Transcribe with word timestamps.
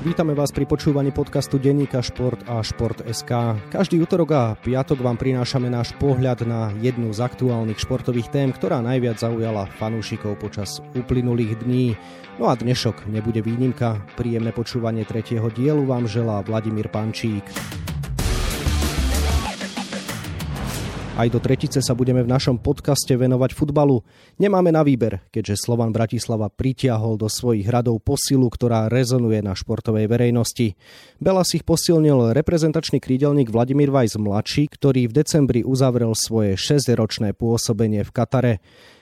Vítame 0.00 0.32
vás 0.32 0.48
pri 0.48 0.64
počúvaní 0.64 1.12
podcastu 1.12 1.60
Denníka 1.60 2.00
Šport 2.00 2.40
a 2.48 2.64
Šport.sk. 2.64 3.28
Každý 3.68 4.00
útorok 4.00 4.32
a 4.32 4.56
piatok 4.56 4.96
vám 5.04 5.20
prinášame 5.20 5.68
náš 5.68 5.92
pohľad 6.00 6.48
na 6.48 6.72
jednu 6.80 7.12
z 7.12 7.20
aktuálnych 7.20 7.76
športových 7.76 8.32
tém, 8.32 8.48
ktorá 8.48 8.80
najviac 8.80 9.20
zaujala 9.20 9.68
fanúšikov 9.76 10.40
počas 10.40 10.80
uplynulých 10.96 11.60
dní. 11.68 12.00
No 12.40 12.48
a 12.48 12.56
dnešok 12.56 13.12
nebude 13.12 13.44
výnimka. 13.44 14.00
Príjemné 14.16 14.56
počúvanie 14.56 15.04
tretieho 15.04 15.52
dielu 15.52 15.84
vám 15.84 16.08
želá 16.08 16.40
Vladimír 16.48 16.88
Pančík. 16.88 17.44
Aj 21.20 21.28
do 21.28 21.36
tretice 21.36 21.84
sa 21.84 21.92
budeme 21.92 22.24
v 22.24 22.32
našom 22.32 22.56
podcaste 22.56 23.12
venovať 23.12 23.52
futbalu. 23.52 24.00
Nemáme 24.40 24.72
na 24.72 24.80
výber, 24.80 25.20
keďže 25.28 25.68
Slovan 25.68 25.92
Bratislava 25.92 26.48
pritiahol 26.48 27.20
do 27.20 27.28
svojich 27.28 27.68
hradov 27.68 28.00
posilu, 28.00 28.48
ktorá 28.48 28.88
rezonuje 28.88 29.44
na 29.44 29.52
športovej 29.52 30.08
verejnosti. 30.08 30.80
Bela 31.20 31.44
si 31.44 31.60
ich 31.60 31.68
posilnil 31.68 32.32
reprezentačný 32.32 33.04
krídelník 33.04 33.52
Vladimír 33.52 33.92
Vajs 33.92 34.16
mladší, 34.16 34.72
ktorý 34.72 35.12
v 35.12 35.20
decembri 35.20 35.60
uzavrel 35.60 36.16
svoje 36.16 36.56
6-ročné 36.56 37.36
pôsobenie 37.36 38.00
v 38.00 38.14
Katare. 38.16 38.54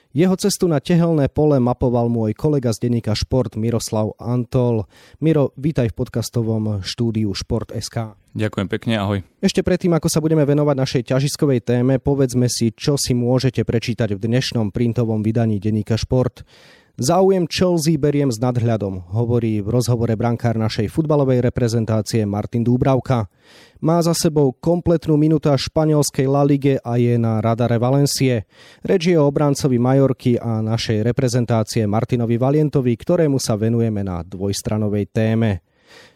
Jeho 0.09 0.33
cestu 0.33 0.65
na 0.65 0.81
tehelné 0.81 1.29
pole 1.29 1.61
mapoval 1.61 2.09
môj 2.09 2.33
kolega 2.33 2.73
z 2.73 2.89
denníka 2.89 3.13
Šport 3.13 3.53
Miroslav 3.53 4.17
Antol. 4.17 4.89
Miro, 5.21 5.53
vítaj 5.53 5.93
v 5.93 5.97
podcastovom 6.01 6.81
štúdiu 6.81 7.29
Šport.sk. 7.37 8.17
Ďakujem 8.33 8.67
pekne, 8.73 8.97
ahoj. 8.97 9.21
Ešte 9.37 9.61
predtým, 9.61 9.93
ako 9.93 10.09
sa 10.09 10.17
budeme 10.17 10.49
venovať 10.49 10.75
našej 10.81 11.03
ťažiskovej 11.13 11.61
téme, 11.61 12.01
povedzme 12.01 12.49
si, 12.49 12.73
čo 12.73 12.97
si 12.97 13.13
môžete 13.13 13.61
prečítať 13.61 14.17
v 14.17 14.21
dnešnom 14.25 14.73
printovom 14.73 15.21
vydaní 15.21 15.61
denníka 15.61 15.93
Šport. 15.93 16.41
Záujem 16.99 17.47
Chelsea 17.47 17.95
beriem 17.95 18.27
s 18.27 18.43
nadhľadom, 18.43 19.15
hovorí 19.15 19.63
v 19.63 19.71
rozhovore 19.71 20.11
brankár 20.19 20.59
našej 20.59 20.91
futbalovej 20.91 21.39
reprezentácie 21.39 22.27
Martin 22.27 22.59
Dúbravka. 22.59 23.31
Má 23.79 24.03
za 24.03 24.11
sebou 24.11 24.51
kompletnú 24.51 25.15
minúta 25.15 25.55
španielskej 25.55 26.27
La 26.27 26.43
Lige 26.43 26.75
a 26.83 26.99
je 26.99 27.15
na 27.15 27.39
radare 27.39 27.79
Valencie. 27.79 28.43
Reč 28.83 29.07
je 29.07 29.15
o 29.15 29.31
obrancovi 29.31 29.79
Majorky 29.79 30.43
a 30.43 30.59
našej 30.59 31.07
reprezentácie 31.07 31.87
Martinovi 31.87 32.35
Valientovi, 32.35 32.91
ktorému 32.99 33.39
sa 33.39 33.55
venujeme 33.55 34.03
na 34.03 34.19
dvojstranovej 34.19 35.07
téme. 35.07 35.63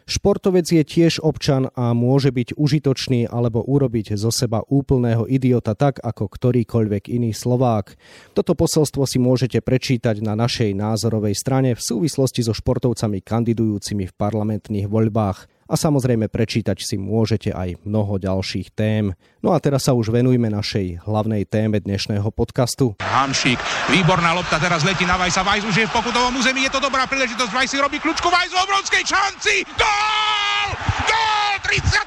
Športovec 0.03 0.67
je 0.67 0.83
tiež 0.83 1.23
občan 1.23 1.71
a 1.79 1.95
môže 1.95 2.35
byť 2.35 2.59
užitočný 2.59 3.31
alebo 3.31 3.63
urobiť 3.63 4.19
zo 4.19 4.35
seba 4.35 4.59
úplného 4.67 5.23
idiota 5.31 5.79
tak, 5.79 6.03
ako 6.03 6.27
ktorýkoľvek 6.27 7.07
iný 7.07 7.31
Slovák. 7.31 7.95
Toto 8.35 8.51
posolstvo 8.51 9.07
si 9.07 9.17
môžete 9.23 9.63
prečítať 9.63 10.19
na 10.19 10.35
našej 10.35 10.75
názorovej 10.75 11.39
strane 11.39 11.71
v 11.71 11.81
súvislosti 11.81 12.44
so 12.44 12.51
športovcami 12.51 13.23
kandidujúcimi 13.23 14.11
v 14.11 14.17
parlamentných 14.19 14.91
voľbách 14.91 15.47
a 15.73 15.75
samozrejme 15.75 16.29
prečítať 16.29 16.77
si 16.77 17.02
môžete 17.02 17.49
aj 17.49 17.81
mnoho 17.81 18.21
ďalších 18.21 18.77
tém. 18.77 19.09
No 19.41 19.57
a 19.57 19.57
teraz 19.57 19.89
sa 19.89 19.97
už 19.97 20.13
venujme 20.13 20.45
našej 20.53 21.02
hlavnej 21.09 21.49
téme 21.49 21.81
dnešného 21.81 22.29
podcastu. 22.29 22.93
Hamšík, 23.02 23.57
výborná 23.89 24.38
lopta, 24.38 24.61
teraz 24.61 24.85
letí 24.85 25.09
na 25.09 25.17
Vajsa, 25.17 25.41
Vajs 25.41 25.66
už 25.66 25.73
je 25.81 25.89
v 25.89 25.95
pokutovom 25.97 26.38
území, 26.38 26.69
je 26.69 26.77
to 26.77 26.77
dobrá 26.77 27.09
príležitosť, 27.09 27.49
Vajs 27.49 27.69
si 27.73 27.81
robí 27.81 27.97
kľúčku, 27.97 28.29
Vajs 28.29 28.53
v 28.53 28.61
obrovskej 28.61 29.03
šanci, 29.09 29.66
gól! 29.73 30.69
Gól! 31.09 31.33
32. 31.73 32.05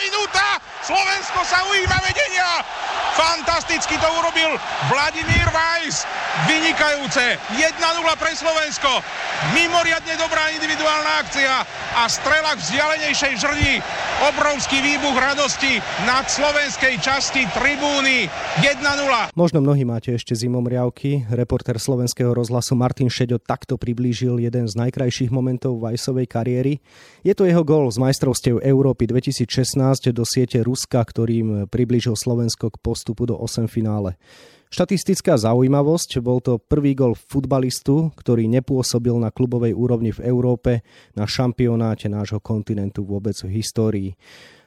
minúta, 0.00 0.56
Slovensko 0.80 1.44
sa 1.44 1.60
ujíma 1.68 2.00
vedenia, 2.00 2.31
fantasticky 3.22 3.94
to 4.02 4.08
urobil 4.18 4.58
Vladimír 4.90 5.46
Vajs, 5.54 6.02
vynikajúce, 6.50 7.38
1-0 7.54 7.78
pre 8.18 8.32
Slovensko, 8.34 8.98
mimoriadne 9.54 10.18
dobrá 10.18 10.50
individuálna 10.50 11.22
akcia 11.22 11.62
a 12.02 12.02
strela 12.10 12.58
k 12.58 12.62
vzdialenejšej 12.66 13.32
žrni. 13.38 13.78
Obrovský 14.22 14.78
výbuch 14.78 15.18
radosti 15.18 15.82
nad 16.06 16.30
slovenskej 16.30 16.94
časti 17.02 17.42
tribúny 17.50 18.30
1-0. 18.62 19.34
Možno 19.34 19.58
mnohí 19.58 19.82
máte 19.82 20.14
ešte 20.14 20.38
zimomriavky. 20.38 21.26
Reporter 21.26 21.82
slovenského 21.82 22.30
rozhlasu 22.30 22.78
Martin 22.78 23.10
Šeďo 23.10 23.42
takto 23.42 23.74
priblížil 23.74 24.38
jeden 24.38 24.70
z 24.70 24.78
najkrajších 24.78 25.34
momentov 25.34 25.82
Vajsovej 25.82 26.30
kariéry. 26.30 26.78
Je 27.26 27.34
to 27.34 27.50
jeho 27.50 27.66
gol 27.66 27.90
z 27.90 27.98
majstrovstiev 27.98 28.62
Európy 28.62 29.10
2016 29.10 30.14
do 30.14 30.22
siete 30.22 30.62
Ruska, 30.62 31.02
ktorým 31.02 31.66
priblížil 31.66 32.14
Slovensko 32.14 32.70
k 32.70 32.78
postupu 32.78 33.26
do 33.26 33.34
8 33.34 33.66
finále. 33.66 34.14
Štatistická 34.72 35.36
zaujímavosť, 35.36 36.24
bol 36.24 36.40
to 36.40 36.56
prvý 36.56 36.96
gol 36.96 37.12
futbalistu, 37.12 38.08
ktorý 38.16 38.48
nepôsobil 38.48 39.12
na 39.20 39.28
klubovej 39.28 39.76
úrovni 39.76 40.16
v 40.16 40.24
Európe 40.24 40.80
na 41.12 41.28
šampionáte 41.28 42.08
nášho 42.08 42.40
kontinentu 42.40 43.04
vôbec 43.04 43.36
v 43.44 43.60
histórii. 43.60 44.16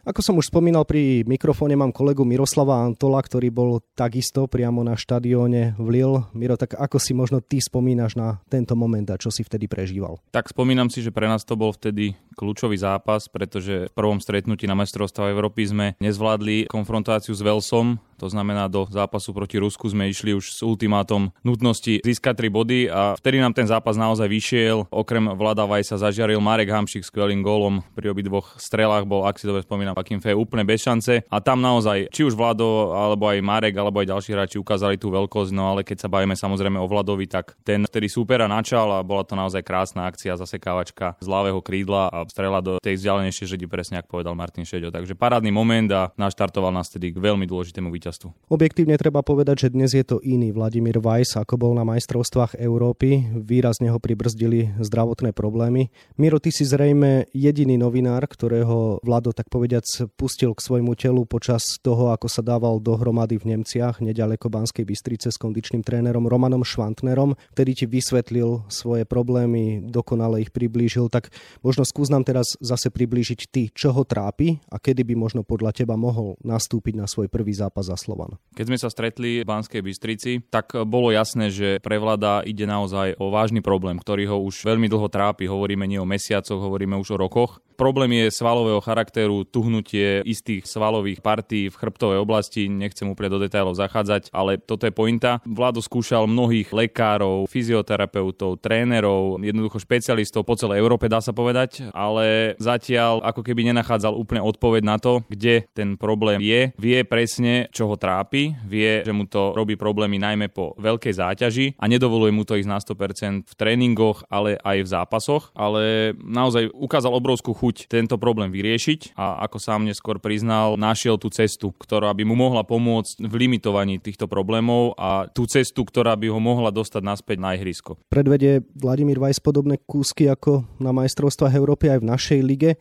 Ako 0.06 0.22
som 0.22 0.38
už 0.38 0.54
spomínal, 0.54 0.86
pri 0.86 1.26
mikrofóne 1.26 1.74
mám 1.74 1.90
kolegu 1.90 2.22
Miroslava 2.22 2.86
Antola, 2.86 3.18
ktorý 3.18 3.50
bol 3.50 3.82
takisto 3.98 4.46
priamo 4.46 4.86
na 4.86 4.94
štadióne 4.94 5.74
v 5.82 5.88
Lille. 5.90 6.30
Miro, 6.38 6.54
tak 6.54 6.78
ako 6.78 7.02
si 7.02 7.18
možno 7.18 7.42
ty 7.42 7.58
spomínaš 7.58 8.14
na 8.14 8.38
tento 8.46 8.78
moment 8.78 9.10
a 9.10 9.18
čo 9.18 9.34
si 9.34 9.42
vtedy 9.42 9.66
prežíval? 9.66 10.22
Tak 10.30 10.54
spomínam 10.54 10.94
si, 10.94 11.02
že 11.02 11.10
pre 11.10 11.26
nás 11.26 11.42
to 11.42 11.58
bol 11.58 11.74
vtedy 11.74 12.14
kľúčový 12.38 12.78
zápas, 12.78 13.26
pretože 13.26 13.90
v 13.90 13.96
prvom 13.98 14.22
stretnutí 14.22 14.70
na 14.70 14.78
majstrovstva 14.78 15.34
Európy 15.34 15.74
sme 15.74 15.98
nezvládli 15.98 16.70
konfrontáciu 16.70 17.34
s 17.34 17.42
Velsom, 17.42 17.98
to 18.16 18.32
znamená, 18.32 18.72
do 18.72 18.88
zápasu 18.88 19.36
proti 19.36 19.60
Rusku 19.60 19.92
sme 19.92 20.08
išli 20.08 20.34
už 20.34 20.56
s 20.56 20.60
ultimátom 20.64 21.36
nutnosti 21.44 22.00
získať 22.02 22.48
3 22.48 22.50
body 22.50 22.80
a 22.88 23.14
vtedy 23.20 23.38
nám 23.44 23.54
ten 23.54 23.68
zápas 23.68 24.00
naozaj 24.00 24.26
vyšiel. 24.26 24.88
Okrem 24.90 25.36
Vlada 25.36 25.68
Vajsa 25.68 26.00
zažiaril 26.00 26.40
Marek 26.40 26.72
Hamšik 26.72 27.04
skvelým 27.04 27.44
gólom. 27.44 27.84
Pri 27.94 28.10
obidvoch 28.10 28.56
strelách 28.58 29.06
bol, 29.06 29.28
ak 29.28 29.38
si 29.38 29.46
dobre 29.46 29.62
spomínam, 29.62 29.94
Akim 29.94 30.24
Fej 30.24 30.34
úplne 30.34 30.66
bez 30.66 30.82
šance. 30.82 31.22
A 31.28 31.38
tam 31.44 31.62
naozaj, 31.62 32.10
či 32.10 32.26
už 32.26 32.34
Vlado, 32.34 32.96
alebo 32.96 33.28
aj 33.30 33.44
Marek, 33.44 33.76
alebo 33.78 34.02
aj 34.02 34.10
ďalší 34.10 34.30
hráči 34.34 34.58
ukázali 34.58 34.96
tú 34.98 35.12
veľkosť, 35.12 35.52
no 35.52 35.76
ale 35.76 35.84
keď 35.84 36.08
sa 36.08 36.12
bavíme 36.12 36.34
samozrejme 36.34 36.80
o 36.80 36.88
Vladovi, 36.88 37.28
tak 37.28 37.60
ten 37.68 37.84
vtedy 37.84 38.08
supera 38.08 38.48
načal 38.48 38.90
a 38.96 39.06
bola 39.06 39.28
to 39.28 39.36
naozaj 39.36 39.62
krásna 39.62 40.08
akcia, 40.08 40.40
zasekávačka 40.40 41.20
z 41.20 41.28
ľavého 41.28 41.60
krídla 41.60 42.10
a 42.10 42.24
strela 42.32 42.64
do 42.64 42.80
tej 42.80 42.98
vzdialenejšej 42.98 43.58
žedi, 43.58 43.66
presne 43.68 44.00
ako 44.00 44.20
povedal 44.20 44.34
Martin 44.34 44.64
Šeďo. 44.64 44.96
Takže 44.96 45.20
parádny 45.20 45.52
moment 45.52 45.90
a 45.92 46.16
naštartoval 46.16 46.72
nás 46.72 46.88
tedy 46.88 47.12
k 47.12 47.20
veľmi 47.20 47.44
dôležitému 47.44 47.92
víťazstvu. 47.92 48.05
Objektívne 48.54 48.94
treba 49.02 49.26
povedať, 49.26 49.66
že 49.66 49.74
dnes 49.74 49.90
je 49.98 50.06
to 50.06 50.22
iný 50.22 50.54
Vladimír 50.54 51.02
Weiss, 51.02 51.34
ako 51.34 51.58
bol 51.58 51.74
na 51.74 51.82
majstrovstvách 51.82 52.62
Európy. 52.62 53.26
Výrazne 53.34 53.90
ho 53.90 53.98
pribrzdili 53.98 54.78
zdravotné 54.78 55.34
problémy. 55.34 55.90
Miro, 56.22 56.38
ty 56.38 56.54
si 56.54 56.62
zrejme 56.70 57.26
jediný 57.34 57.82
novinár, 57.82 58.30
ktorého 58.30 59.02
Vlado 59.02 59.34
tak 59.34 59.50
povediac 59.50 59.84
pustil 60.14 60.54
k 60.54 60.62
svojmu 60.62 60.94
telu 60.94 61.26
počas 61.26 61.66
toho, 61.82 62.14
ako 62.14 62.30
sa 62.30 62.46
dával 62.46 62.78
dohromady 62.78 63.42
v 63.42 63.58
Nemciach, 63.58 64.06
nedaleko 64.06 64.54
Banskej 64.54 64.86
Bystrice 64.86 65.34
s 65.34 65.42
kondičným 65.42 65.82
trénerom 65.82 66.30
Romanom 66.30 66.62
Švantnerom, 66.62 67.34
ktorý 67.58 67.72
ti 67.74 67.90
vysvetlil 67.90 68.70
svoje 68.70 69.10
problémy, 69.10 69.82
dokonale 69.90 70.46
ich 70.46 70.54
priblížil. 70.54 71.10
Tak 71.10 71.34
možno 71.66 71.82
skús 71.82 72.14
nám 72.14 72.22
teraz 72.22 72.54
zase 72.62 72.94
priblížiť 72.94 73.40
ty, 73.50 73.74
čo 73.74 73.90
ho 73.90 74.06
trápi 74.06 74.62
a 74.70 74.78
kedy 74.78 75.02
by 75.02 75.18
možno 75.18 75.42
podľa 75.42 75.74
teba 75.74 75.98
mohol 75.98 76.38
nastúpiť 76.46 76.94
na 76.94 77.10
svoj 77.10 77.32
prvý 77.32 77.58
zápas 77.58 77.90
za 77.90 77.95
Slovan. 77.96 78.40
Keď 78.56 78.66
sme 78.72 78.78
sa 78.80 78.88
stretli 78.88 79.44
v 79.44 79.50
Banskej 79.50 79.84
Bystrici, 79.84 80.40
tak 80.48 80.72
bolo 80.88 81.12
jasné, 81.12 81.52
že 81.52 81.84
pre 81.84 82.00
vláda 82.00 82.46
ide 82.48 82.64
naozaj 82.64 83.20
o 83.20 83.32
vážny 83.32 83.60
problém, 83.60 84.00
ktorý 84.00 84.32
ho 84.32 84.38
už 84.40 84.64
veľmi 84.64 84.88
dlho 84.88 85.12
trápi. 85.12 85.50
Hovoríme 85.50 85.84
nie 85.84 86.00
o 86.00 86.08
mesiacoch, 86.08 86.60
hovoríme 86.60 86.96
už 86.96 87.16
o 87.16 87.20
rokoch. 87.20 87.60
Problém 87.76 88.24
je 88.24 88.32
svalového 88.32 88.80
charakteru, 88.80 89.44
tuhnutie 89.44 90.24
istých 90.24 90.64
svalových 90.64 91.20
partí 91.20 91.68
v 91.68 91.76
chrbtovej 91.76 92.24
oblasti. 92.24 92.72
Nechcem 92.72 93.04
úplne 93.12 93.36
do 93.36 93.44
detailov 93.44 93.76
zachádzať, 93.76 94.32
ale 94.32 94.56
toto 94.56 94.88
je 94.88 94.96
pointa. 94.96 95.44
Vládo 95.44 95.84
skúšal 95.84 96.24
mnohých 96.24 96.72
lekárov, 96.72 97.52
fyzioterapeutov, 97.52 98.64
trénerov, 98.64 99.44
jednoducho 99.44 99.84
špecialistov 99.84 100.48
po 100.48 100.56
celej 100.56 100.80
Európe, 100.80 101.12
dá 101.12 101.20
sa 101.20 101.36
povedať, 101.36 101.92
ale 101.92 102.56
zatiaľ 102.64 103.20
ako 103.28 103.44
keby 103.44 103.68
nenachádzal 103.68 104.16
úplne 104.16 104.40
odpoveď 104.40 104.84
na 104.88 104.96
to, 104.96 105.28
kde 105.28 105.68
ten 105.76 106.00
problém 106.00 106.40
je. 106.40 106.72
Vie 106.80 107.04
presne, 107.04 107.68
čo 107.76 107.85
ho 107.86 107.98
trápi, 107.98 108.58
vie, 108.66 109.06
že 109.06 109.14
mu 109.14 109.30
to 109.30 109.54
robí 109.54 109.78
problémy 109.80 110.18
najmä 110.18 110.50
po 110.50 110.74
veľkej 110.78 111.14
záťaži 111.16 111.68
a 111.78 111.86
nedovoluje 111.86 112.34
mu 112.34 112.44
to 112.44 112.58
ísť 112.58 112.70
na 112.70 112.80
100% 112.82 113.48
v 113.50 113.54
tréningoch, 113.54 114.26
ale 114.30 114.58
aj 114.62 114.78
v 114.86 114.92
zápasoch, 114.92 115.44
ale 115.54 116.14
naozaj 116.20 116.70
ukázal 116.74 117.14
obrovskú 117.14 117.54
chuť 117.54 117.88
tento 117.88 118.18
problém 118.18 118.50
vyriešiť 118.50 119.16
a 119.16 119.46
ako 119.46 119.58
sám 119.62 119.86
neskôr 119.86 120.18
priznal, 120.18 120.76
našiel 120.76 121.16
tú 121.16 121.30
cestu, 121.30 121.72
ktorá 121.76 122.12
by 122.14 122.24
mu 122.26 122.36
mohla 122.36 122.66
pomôcť 122.66 123.22
v 123.24 123.34
limitovaní 123.36 124.02
týchto 124.02 124.26
problémov 124.26 124.98
a 125.00 125.30
tú 125.32 125.46
cestu, 125.46 125.86
ktorá 125.86 126.18
by 126.18 126.28
ho 126.30 126.40
mohla 126.42 126.74
dostať 126.74 127.02
naspäť 127.02 127.38
na 127.40 127.54
ihrisko. 127.56 127.98
Predvedie 128.10 128.66
Vladimír 128.76 129.22
Vajs 129.22 129.40
podobné 129.40 129.80
kúsky 129.84 130.28
ako 130.28 130.66
na 130.82 130.92
majstrovstvách 130.92 131.54
Európy 131.54 131.94
aj 131.94 132.00
v 132.02 132.10
našej 132.10 132.40
lige. 132.44 132.72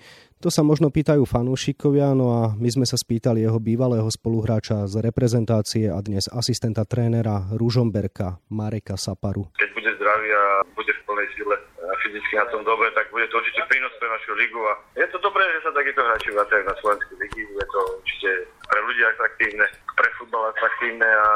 To 0.45 0.53
sa 0.53 0.61
možno 0.61 0.93
pýtajú 0.93 1.25
fanúšikovia, 1.25 2.13
no 2.13 2.45
a 2.45 2.53
my 2.61 2.69
sme 2.69 2.85
sa 2.85 3.01
spýtali 3.01 3.49
jeho 3.49 3.57
bývalého 3.57 4.05
spoluhráča 4.13 4.85
z 4.85 5.01
reprezentácie 5.01 5.89
a 5.89 5.97
dnes 6.05 6.29
asistenta 6.29 6.85
trénera 6.85 7.49
Ružomberka 7.57 8.45
Mareka 8.53 9.01
Saparu. 9.01 9.49
Keď 9.57 9.73
bude 9.73 9.89
zdravý 9.97 10.29
a 10.37 10.45
bude 10.77 10.93
v 10.93 11.01
plnej 11.09 11.29
sile 11.33 11.57
a 11.57 11.97
fyzicky 12.05 12.37
na 12.37 12.45
tom 12.53 12.61
dobre, 12.61 12.93
tak 12.93 13.09
bude 13.09 13.25
to 13.33 13.41
určite 13.41 13.65
prínos 13.73 13.89
pre 13.97 14.05
našu 14.05 14.37
ligu 14.37 14.61
a 14.69 14.73
je 15.01 15.09
to 15.09 15.19
dobré, 15.25 15.49
že 15.57 15.65
sa 15.65 15.73
takéto 15.73 16.05
hráči 16.05 16.29
vracajú 16.29 16.63
na 16.69 16.75
slovenskú 16.77 17.13
ligu, 17.17 17.41
je 17.49 17.67
to 17.73 17.81
určite 18.05 18.31
pre 18.69 18.81
ľudí 18.85 19.03
atraktívne, 19.05 19.67
pre 19.95 20.09
futbal 20.19 20.51
atraktívne 20.51 21.07
a 21.07 21.29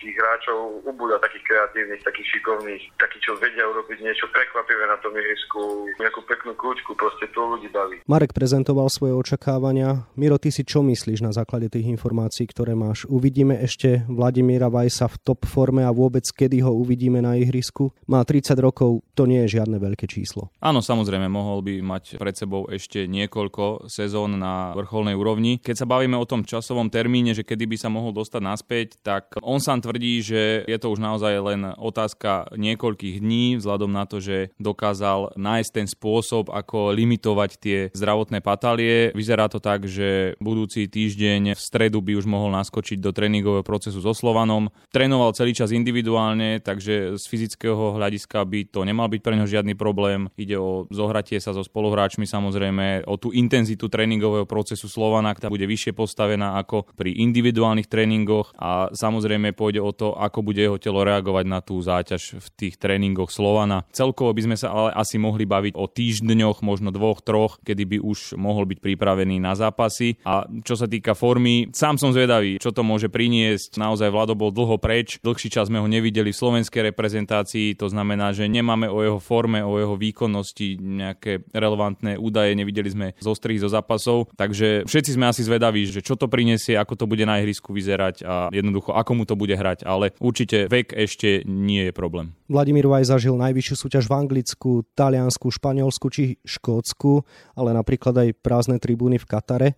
tých 0.00 0.16
hráčov 0.18 0.82
ubúda 0.84 1.20
takých 1.22 1.44
kreatívnych, 1.46 2.02
takých 2.02 2.28
šikovných, 2.36 2.82
takých, 2.98 3.22
čo 3.24 3.32
vedia 3.38 3.64
urobiť 3.68 3.98
niečo 4.02 4.26
prekvapivé 4.32 4.84
na 4.88 4.98
tom 5.00 5.14
ihrisku, 5.14 5.88
nejakú 6.00 6.20
peknú 6.26 6.52
kľúčku, 6.58 6.96
proste 6.98 7.30
to 7.30 7.40
ľudí 7.44 7.68
baví. 7.70 8.02
Marek 8.08 8.34
prezentoval 8.34 8.90
svoje 8.90 9.14
očakávania. 9.14 10.08
Miro, 10.18 10.36
ty 10.40 10.50
si 10.50 10.66
čo 10.66 10.82
myslíš 10.82 11.24
na 11.24 11.32
základe 11.32 11.70
tých 11.70 11.86
informácií, 11.86 12.48
ktoré 12.50 12.74
máš? 12.74 13.06
Uvidíme 13.06 13.60
ešte 13.62 14.02
Vladimíra 14.10 14.68
Vajsa 14.68 15.08
v 15.08 15.16
top 15.22 15.46
forme 15.46 15.86
a 15.86 15.94
vôbec 15.94 16.26
kedy 16.26 16.64
ho 16.64 16.74
uvidíme 16.74 17.22
na 17.22 17.38
ihrisku? 17.38 17.94
Má 18.10 18.24
30 18.26 18.56
rokov, 18.58 19.04
to 19.14 19.24
nie 19.24 19.46
je 19.46 19.60
žiadne 19.60 19.78
veľké 19.78 20.10
číslo. 20.10 20.50
Áno, 20.60 20.82
samozrejme, 20.82 21.30
mohol 21.30 21.62
by 21.62 21.74
mať 21.80 22.04
pred 22.18 22.34
sebou 22.34 22.66
ešte 22.68 23.06
niekoľko 23.06 23.86
sezón 23.88 24.36
na 24.40 24.74
vrcholnej 24.74 25.14
úrovni. 25.16 25.62
Keď 25.62 25.84
sa 25.84 25.86
bavíme 25.88 26.18
o 26.18 26.28
tom 26.28 26.42
časovom 26.54 26.86
termíne, 26.86 27.34
že 27.34 27.42
kedy 27.42 27.66
by 27.66 27.76
sa 27.76 27.90
mohol 27.90 28.14
dostať 28.14 28.42
naspäť, 28.42 28.86
tak 29.02 29.34
on 29.42 29.58
sám 29.58 29.82
tvrdí, 29.82 30.22
že 30.22 30.62
je 30.64 30.78
to 30.78 30.94
už 30.94 31.02
naozaj 31.02 31.34
len 31.42 31.74
otázka 31.74 32.54
niekoľkých 32.54 33.18
dní, 33.18 33.58
vzhľadom 33.58 33.90
na 33.90 34.06
to, 34.06 34.22
že 34.22 34.54
dokázal 34.62 35.34
nájsť 35.34 35.70
ten 35.74 35.86
spôsob, 35.90 36.54
ako 36.54 36.94
limitovať 36.94 37.50
tie 37.58 37.78
zdravotné 37.90 38.38
patálie. 38.44 39.10
Vyzerá 39.16 39.50
to 39.50 39.58
tak, 39.58 39.88
že 39.88 40.38
budúci 40.38 40.86
týždeň 40.86 41.56
v 41.56 41.60
stredu 41.60 42.04
by 42.04 42.20
už 42.20 42.28
mohol 42.28 42.52
naskočiť 42.54 43.00
do 43.00 43.10
tréningového 43.10 43.64
procesu 43.64 43.98
so 43.98 44.12
Slovanom. 44.12 44.68
Trénoval 44.92 45.32
celý 45.32 45.56
čas 45.56 45.72
individuálne, 45.72 46.60
takže 46.60 47.16
z 47.16 47.24
fyzického 47.24 47.96
hľadiska 47.96 48.44
by 48.44 48.68
to 48.68 48.84
nemal 48.84 49.08
byť 49.08 49.20
pre 49.24 49.34
neho 49.34 49.48
žiadny 49.48 49.72
problém. 49.72 50.28
Ide 50.36 50.60
o 50.60 50.84
zohratie 50.92 51.40
sa 51.40 51.56
so 51.56 51.64
spoluhráčmi 51.64 52.28
samozrejme, 52.28 53.08
o 53.08 53.16
tú 53.16 53.32
intenzitu 53.32 53.88
tréningového 53.88 54.44
procesu 54.44 54.86
Slovana, 54.86 55.32
ktorá 55.32 55.48
bude 55.48 55.64
vyššie 55.64 55.96
postavená 55.96 56.43
ako 56.52 56.92
pri 56.92 57.16
individuálnych 57.16 57.88
tréningoch 57.88 58.52
a 58.60 58.92
samozrejme 58.92 59.56
pôjde 59.56 59.80
o 59.80 59.92
to, 59.96 60.12
ako 60.12 60.44
bude 60.44 60.60
jeho 60.60 60.76
telo 60.76 61.00
reagovať 61.00 61.44
na 61.48 61.64
tú 61.64 61.80
záťaž 61.80 62.42
v 62.42 62.48
tých 62.52 62.74
tréningoch 62.76 63.32
Slovana. 63.32 63.88
Celkovo 63.94 64.36
by 64.36 64.42
sme 64.44 64.56
sa 64.60 64.68
ale 64.74 64.90
asi 64.92 65.16
mohli 65.16 65.48
baviť 65.48 65.74
o 65.78 65.88
týždňoch, 65.88 66.60
možno 66.60 66.92
dvoch, 66.92 67.24
troch, 67.24 67.56
kedy 67.64 67.84
by 67.86 67.98
už 68.02 68.36
mohol 68.36 68.68
byť 68.68 68.78
pripravený 68.82 69.40
na 69.40 69.56
zápasy. 69.56 70.20
A 70.26 70.44
čo 70.66 70.74
sa 70.76 70.84
týka 70.84 71.16
formy, 71.16 71.70
sám 71.72 71.96
som 71.96 72.10
zvedavý, 72.10 72.58
čo 72.58 72.74
to 72.74 72.84
môže 72.84 73.08
priniesť. 73.08 73.78
Naozaj 73.78 74.10
Vlado 74.10 74.34
bol 74.34 74.50
dlho 74.50 74.76
preč, 74.76 75.22
dlhší 75.22 75.48
čas 75.48 75.70
sme 75.70 75.80
ho 75.80 75.88
nevideli 75.88 76.34
v 76.34 76.36
slovenskej 76.36 76.90
reprezentácii, 76.90 77.78
to 77.78 77.88
znamená, 77.88 78.34
že 78.34 78.50
nemáme 78.50 78.90
o 78.90 79.00
jeho 79.00 79.20
forme, 79.22 79.62
o 79.62 79.78
jeho 79.78 79.94
výkonnosti 79.94 80.76
nejaké 80.80 81.46
relevantné 81.54 82.18
údaje, 82.18 82.58
nevideli 82.58 82.90
sme 82.90 83.06
zo 83.22 83.32
strých 83.32 83.62
zo 83.62 83.70
zápasov, 83.70 84.34
takže 84.34 84.84
všetci 84.84 85.10
sme 85.14 85.30
asi 85.30 85.46
zvedaví, 85.46 85.86
že 85.86 86.02
čo 86.02 86.18
to 86.18 86.26
prinesie, 86.34 86.74
ako 86.74 86.98
to 86.98 87.04
bude 87.06 87.22
na 87.22 87.38
ihrisku 87.38 87.70
vyzerať 87.70 88.26
a 88.26 88.34
jednoducho 88.50 88.90
ako 88.90 89.12
mu 89.14 89.22
to 89.22 89.38
bude 89.38 89.54
hrať, 89.54 89.86
ale 89.86 90.10
určite 90.18 90.66
vek 90.66 90.90
ešte 90.90 91.46
nie 91.46 91.86
je 91.86 91.92
problém. 91.94 92.34
Vladimír 92.50 92.90
Vaj 92.90 93.06
zažil 93.06 93.38
najvyššiu 93.38 93.74
súťaž 93.78 94.10
v 94.10 94.18
Anglicku, 94.18 94.82
Taliansku, 94.98 95.46
Španielsku 95.54 96.10
či 96.10 96.42
Škótsku, 96.42 97.22
ale 97.54 97.70
napríklad 97.70 98.18
aj 98.18 98.34
prázdne 98.42 98.82
tribúny 98.82 99.22
v 99.22 99.30
Katare. 99.30 99.68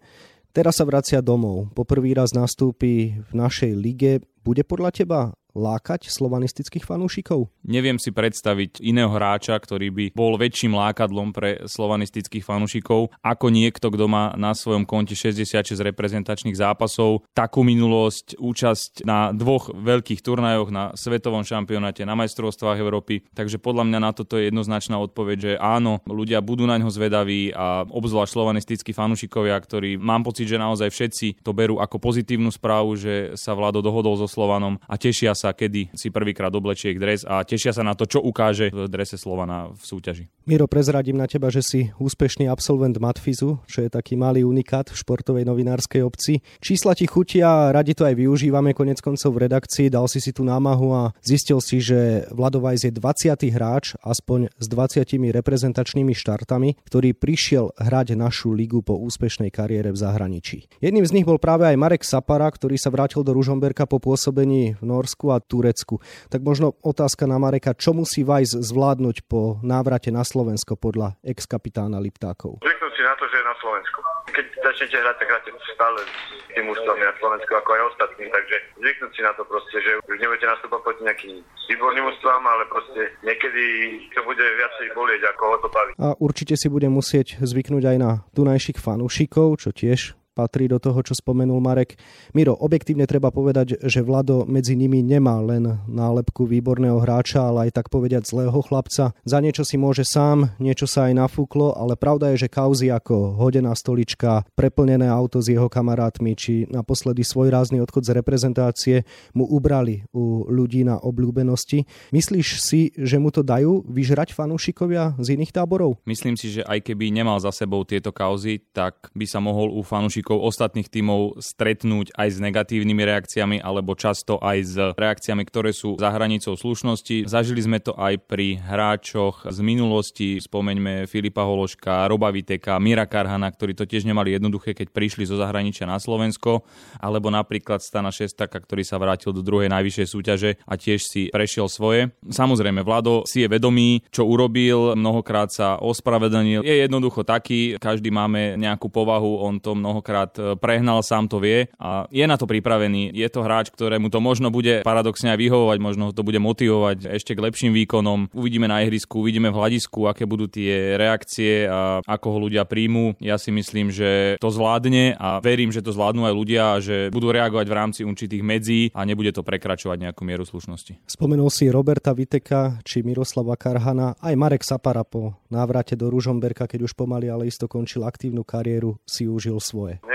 Teraz 0.57 0.81
sa 0.81 0.89
vracia 0.89 1.21
domov. 1.21 1.69
Poprvý 1.77 2.17
raz 2.17 2.33
nastúpi 2.33 3.13
v 3.13 3.33
našej 3.37 3.77
lige. 3.77 4.25
Bude 4.41 4.65
podľa 4.65 4.91
teba 4.97 5.21
lákať 5.57 6.13
slovanistických 6.13 6.85
fanúšikov? 6.85 7.49
Neviem 7.65 7.97
si 7.97 8.13
predstaviť 8.13 8.85
iného 8.85 9.09
hráča, 9.09 9.57
ktorý 9.57 9.89
by 9.89 10.05
bol 10.13 10.37
väčším 10.37 10.77
lákadlom 10.77 11.33
pre 11.33 11.65
slovanistických 11.65 12.45
fanúšikov 12.45 13.17
ako 13.25 13.47
niekto, 13.49 13.89
kto 13.89 14.05
má 14.07 14.37
na 14.37 14.53
svojom 14.53 14.85
konte 14.85 15.17
66 15.17 15.81
reprezentačných 15.81 16.55
zápasov, 16.55 17.25
takú 17.33 17.65
minulosť, 17.65 18.37
účasť 18.37 19.09
na 19.09 19.33
dvoch 19.33 19.73
veľkých 19.73 20.21
turnajoch 20.21 20.69
na 20.69 20.93
svetovom 20.93 21.43
šampionáte, 21.43 22.05
na 22.05 22.13
majstrovstvách 22.15 22.79
Európy. 22.79 23.25
Takže 23.33 23.57
podľa 23.57 23.89
mňa 23.89 23.99
na 23.99 24.11
toto 24.13 24.37
je 24.37 24.53
jednoznačná 24.53 25.01
odpoveď, 25.01 25.37
že 25.41 25.53
áno, 25.57 26.05
ľudia 26.05 26.45
budú 26.45 26.69
na 26.69 26.77
ňo 26.77 26.93
zvedaví 26.93 27.57
a 27.57 27.89
obzvlášť 27.89 28.33
slovanistickí 28.37 28.91
fanúšikovia, 28.93 29.57
ktorí 29.57 29.97
mám 29.97 30.27
pocit, 30.27 30.51
že 30.51 30.61
naozaj 30.61 30.93
všetci 30.93 31.27
to 31.41 31.57
berú 31.57 31.81
ako 31.81 31.97
pozitívnu 32.03 32.53
správu, 32.53 32.99
že 32.99 33.15
sa 33.39 33.57
Vlado 33.57 33.81
dohodol 33.81 34.19
so 34.19 34.29
Slovanom 34.29 34.77
a 34.85 34.95
tešia 34.99 35.33
sa 35.33 35.46
sa, 35.47 35.55
kedy 35.55 35.95
si 35.95 36.11
prvýkrát 36.11 36.51
oblečie 36.51 36.91
ich 36.91 36.99
dres 36.99 37.23
a 37.23 37.47
tešia 37.47 37.71
sa 37.71 37.87
na 37.87 37.95
to, 37.95 38.11
čo 38.11 38.19
ukáže 38.19 38.75
v 38.75 38.91
drese 38.91 39.15
Slovana 39.15 39.71
v 39.71 39.79
súťaži. 39.79 40.27
Miro, 40.47 40.71
prezradím 40.71 41.19
na 41.19 41.27
teba, 41.27 41.51
že 41.51 41.59
si 41.59 41.81
úspešný 41.99 42.47
absolvent 42.47 42.95
Matfizu, 43.03 43.59
čo 43.67 43.83
je 43.83 43.91
taký 43.91 44.15
malý 44.15 44.47
unikát 44.47 44.87
v 44.87 44.95
športovej 44.95 45.43
novinárskej 45.43 46.07
obci. 46.07 46.39
Čísla 46.63 46.95
ti 46.95 47.11
chutia, 47.11 47.75
radi 47.75 47.99
to 47.99 48.07
aj 48.07 48.15
využívame 48.15 48.71
konec 48.71 49.03
koncov 49.03 49.35
v 49.35 49.51
redakcii, 49.51 49.91
dal 49.91 50.07
si 50.07 50.23
si 50.23 50.31
tú 50.31 50.47
námahu 50.47 50.87
a 50.95 51.11
zistil 51.19 51.59
si, 51.59 51.83
že 51.83 52.31
Vladovajs 52.31 52.87
je 52.87 52.93
20. 52.95 53.43
hráč, 53.59 53.99
aspoň 54.07 54.55
s 54.55 54.67
20 54.71 55.35
reprezentačnými 55.35 56.15
štartami, 56.15 56.79
ktorý 56.87 57.19
prišiel 57.19 57.75
hrať 57.75 58.15
našu 58.15 58.55
ligu 58.55 58.87
po 58.87 58.95
úspešnej 59.03 59.51
kariére 59.51 59.91
v 59.91 59.99
zahraničí. 59.99 60.71
Jedným 60.79 61.11
z 61.11 61.15
nich 61.19 61.27
bol 61.27 61.43
práve 61.43 61.67
aj 61.67 61.75
Marek 61.75 62.07
Sapara, 62.07 62.47
ktorý 62.47 62.79
sa 62.79 62.95
vrátil 62.95 63.27
do 63.27 63.35
Ružomberka 63.35 63.91
po 63.91 63.99
pôsobení 63.99 64.79
v 64.79 64.85
Norsku 64.87 65.27
a 65.35 65.43
Turecku. 65.43 65.99
Tak 66.31 66.47
možno 66.47 66.79
otázka 66.87 67.27
na 67.27 67.35
Mareka, 67.43 67.75
čo 67.75 67.99
musí 67.99 68.23
Vajs 68.23 68.63
zvládnuť 68.63 69.27
po 69.27 69.59
návrate 69.67 70.15
na 70.15 70.23
Slovensko 70.37 70.77
podľa 70.77 71.17
ex-kapitána 71.25 71.97
Liptákov? 71.97 72.61
Zvyknúť 72.61 72.93
si 72.93 73.01
na 73.01 73.17
to, 73.17 73.25
že 73.33 73.41
je 73.41 73.45
na 73.49 73.57
Slovensku. 73.57 73.99
Keď 74.37 74.47
začnete 74.61 74.97
hrať, 75.01 75.17
tak 75.17 75.29
hráte 75.33 75.51
stále 75.73 76.01
s 76.05 76.53
tým 76.53 76.69
ústavom 76.69 77.01
na 77.01 77.17
Slovensku 77.17 77.53
ako 77.57 77.71
aj 77.73 77.83
ostatným, 77.97 78.29
takže 78.29 78.57
zvyknúť 78.77 79.13
si 79.17 79.21
na 79.25 79.33
to 79.33 79.49
proste, 79.49 79.81
že 79.81 79.97
už 80.05 80.17
nebudete 80.21 80.45
nastúpať 80.45 80.81
pod 80.85 80.97
nejakým 81.01 81.41
výborným 81.73 82.05
ústavom, 82.13 82.45
ale 82.45 82.69
proste 82.69 83.17
niekedy 83.25 83.65
to 84.13 84.21
bude 84.29 84.45
viacej 84.45 84.87
bolieť, 84.93 85.23
ako 85.33 85.43
ho 85.49 85.57
to 85.65 85.69
baví. 85.73 85.93
A 85.97 86.13
určite 86.21 86.53
si 86.61 86.69
bude 86.69 86.93
musieť 86.93 87.41
zvyknúť 87.41 87.85
aj 87.89 87.97
na 87.97 88.11
tunajších 88.37 88.77
fanúšikov, 88.77 89.57
čo 89.57 89.73
tiež 89.73 90.13
patrí 90.37 90.69
do 90.69 90.77
toho, 90.77 91.01
čo 91.01 91.17
spomenul 91.17 91.65
Marek. 91.65 91.97
Miro, 92.37 92.53
objektívne 92.53 93.09
treba 93.09 93.33
povedať, 93.33 93.81
že 93.81 94.05
Vlado 94.05 94.45
medzi 94.45 94.77
nimi 94.77 95.01
nemá 95.01 95.41
len 95.41 95.81
nálepku 95.89 96.45
výborného 96.45 97.01
hráča, 97.01 97.49
ale 97.49 97.73
aj 97.73 97.81
tak 97.81 97.89
povedať 97.89 98.29
zlého 98.29 98.61
chlapca. 98.61 99.17
Za 99.25 99.39
niečo 99.41 99.65
si 99.65 99.81
môže 99.81 100.05
sám, 100.05 100.53
niečo 100.61 100.85
sa 100.85 101.09
aj 101.09 101.17
nafúklo, 101.17 101.73
ale 101.73 101.97
pravda 101.97 102.37
je, 102.37 102.45
že 102.45 102.53
kauzy 102.53 102.93
ako 102.93 103.41
hodená 103.41 103.73
stolička, 103.73 104.45
preplnené 104.53 105.09
auto 105.09 105.41
s 105.41 105.49
jeho 105.49 105.73
kamarátmi, 105.73 106.37
či 106.37 106.69
naposledy 106.69 107.25
svojrázny 107.25 107.81
odchod 107.81 108.05
z 108.05 108.21
reprezentácie 108.21 108.97
mu 109.33 109.49
ubrali 109.49 110.05
u 110.13 110.45
ľudí 110.51 110.83
na 110.83 111.01
obľúbenosti. 111.01 111.87
Myslíš 112.11 112.49
si, 112.61 112.91
že 112.99 113.23
mu 113.23 113.31
to 113.31 113.47
dajú 113.47 113.87
vyžrať 113.87 114.35
fanúšikovia 114.35 115.15
z 115.23 115.39
iných 115.39 115.55
táborov? 115.55 116.03
Myslím 116.05 116.35
si, 116.35 116.51
že 116.51 116.67
aj 116.67 116.83
keby 116.91 117.15
nemal 117.15 117.39
za 117.39 117.55
sebou 117.55 117.87
tieto 117.87 118.11
kauzy, 118.11 118.59
tak 118.75 119.09
by 119.15 119.25
sa 119.25 119.39
mohol 119.39 119.71
u 119.71 119.87
fanúšikov 119.87 120.26
fanúšikov 120.27 120.43
ostatných 120.43 120.91
tímov 120.91 121.39
stretnúť 121.39 122.11
aj 122.19 122.29
s 122.35 122.39
negatívnymi 122.43 123.03
reakciami 123.07 123.57
alebo 123.63 123.95
často 123.95 124.43
aj 124.43 124.59
s 124.67 124.75
reakciami, 124.99 125.47
ktoré 125.47 125.71
sú 125.71 125.95
za 126.03 126.11
hranicou 126.11 126.59
slušnosti. 126.59 127.31
Zažili 127.31 127.63
sme 127.63 127.79
to 127.79 127.95
aj 127.95 128.19
pri 128.27 128.59
hráčoch 128.59 129.47
z 129.47 129.59
minulosti, 129.63 130.43
spomeňme 130.43 131.07
Filipa 131.07 131.47
Hološka, 131.47 132.11
Roba 132.11 132.35
Viteka, 132.35 132.83
Mira 132.83 133.07
Karhana, 133.07 133.47
ktorí 133.47 133.79
to 133.79 133.87
tiež 133.87 134.03
nemali 134.03 134.35
jednoduché, 134.35 134.75
keď 134.75 134.91
prišli 134.91 135.31
zo 135.31 135.39
zahraničia 135.39 135.87
na 135.87 136.03
Slovensko, 136.03 136.67
alebo 136.99 137.31
napríklad 137.31 137.79
Stana 137.79 138.11
Šestaka, 138.11 138.59
ktorý 138.59 138.83
sa 138.83 138.99
vrátil 138.99 139.31
do 139.31 139.47
druhej 139.47 139.71
najvyššej 139.71 140.07
súťaže 140.11 140.51
a 140.67 140.75
tiež 140.75 141.01
si 141.07 141.23
prešiel 141.31 141.71
svoje. 141.71 142.11
Samozrejme, 142.27 142.83
Vlado 142.83 143.23
si 143.31 143.47
je 143.47 143.49
vedomý, 143.51 144.03
čo 144.11 144.27
urobil, 144.27 144.99
mnohokrát 144.99 145.55
sa 145.55 145.79
ospravedlnil. 145.79 146.67
Je 146.67 146.83
jednoducho 146.83 147.23
taký, 147.23 147.79
každý 147.79 148.11
máme 148.11 148.59
nejakú 148.59 148.91
povahu, 148.91 149.47
on 149.47 149.63
to 149.63 149.77
mnohokrát 149.77 150.16
veľakrát 150.17 150.33
e, 150.41 150.43
prehnal, 150.57 151.05
sám 151.05 151.29
to 151.29 151.39
vie 151.39 151.69
a 151.77 152.09
je 152.09 152.25
na 152.25 152.41
to 152.41 152.49
pripravený. 152.49 153.13
Je 153.13 153.29
to 153.29 153.45
hráč, 153.45 153.69
ktorému 153.69 154.09
to 154.09 154.19
možno 154.25 154.49
bude 154.49 154.81
paradoxne 154.81 155.37
aj 155.37 155.39
vyhovovať, 155.39 155.79
možno 155.79 156.17
to 156.17 156.25
bude 156.25 156.41
motivovať 156.41 157.21
ešte 157.21 157.37
k 157.37 157.45
lepším 157.45 157.73
výkonom. 157.85 158.33
Uvidíme 158.33 158.67
na 158.67 158.81
ihrisku, 158.81 159.21
uvidíme 159.21 159.53
v 159.53 159.59
hľadisku, 159.61 160.09
aké 160.09 160.25
budú 160.25 160.49
tie 160.49 160.97
reakcie 160.97 161.69
a 161.69 162.01
ako 162.05 162.27
ho 162.33 162.39
ľudia 162.49 162.65
príjmú. 162.65 163.19
Ja 163.21 163.37
si 163.37 163.53
myslím, 163.53 163.93
že 163.93 164.41
to 164.41 164.49
zvládne 164.49 165.19
a 165.21 165.39
verím, 165.45 165.71
že 165.71 165.85
to 165.85 165.93
zvládnu 165.93 166.25
aj 166.25 166.35
ľudia 166.35 166.63
a 166.77 166.77
že 166.81 167.13
budú 167.13 167.31
reagovať 167.35 167.67
v 167.69 167.77
rámci 167.77 168.01
určitých 168.07 168.43
medzí 168.43 168.81
a 168.97 169.05
nebude 169.05 169.31
to 169.37 169.45
prekračovať 169.45 170.09
nejakú 170.09 170.23
mieru 170.25 170.49
slušnosti. 170.49 171.05
Spomenul 171.05 171.53
si 171.53 171.69
Roberta 171.69 172.17
Viteka 172.17 172.81
či 172.87 173.05
Miroslava 173.05 173.59
Karhana, 173.59 174.17
aj 174.17 174.35
Marek 174.39 174.63
Sapara 174.65 175.05
po 175.05 175.37
návrate 175.53 175.99
do 175.99 176.09
Ružomberka, 176.09 176.65
keď 176.65 176.89
už 176.89 176.93
pomaly 176.95 177.29
ale 177.29 177.51
isto 177.51 177.67
končil 177.67 178.07
aktívnu 178.07 178.47
kariéru, 178.47 178.97
si 179.05 179.27
užil 179.27 179.59
svoje 179.59 180.06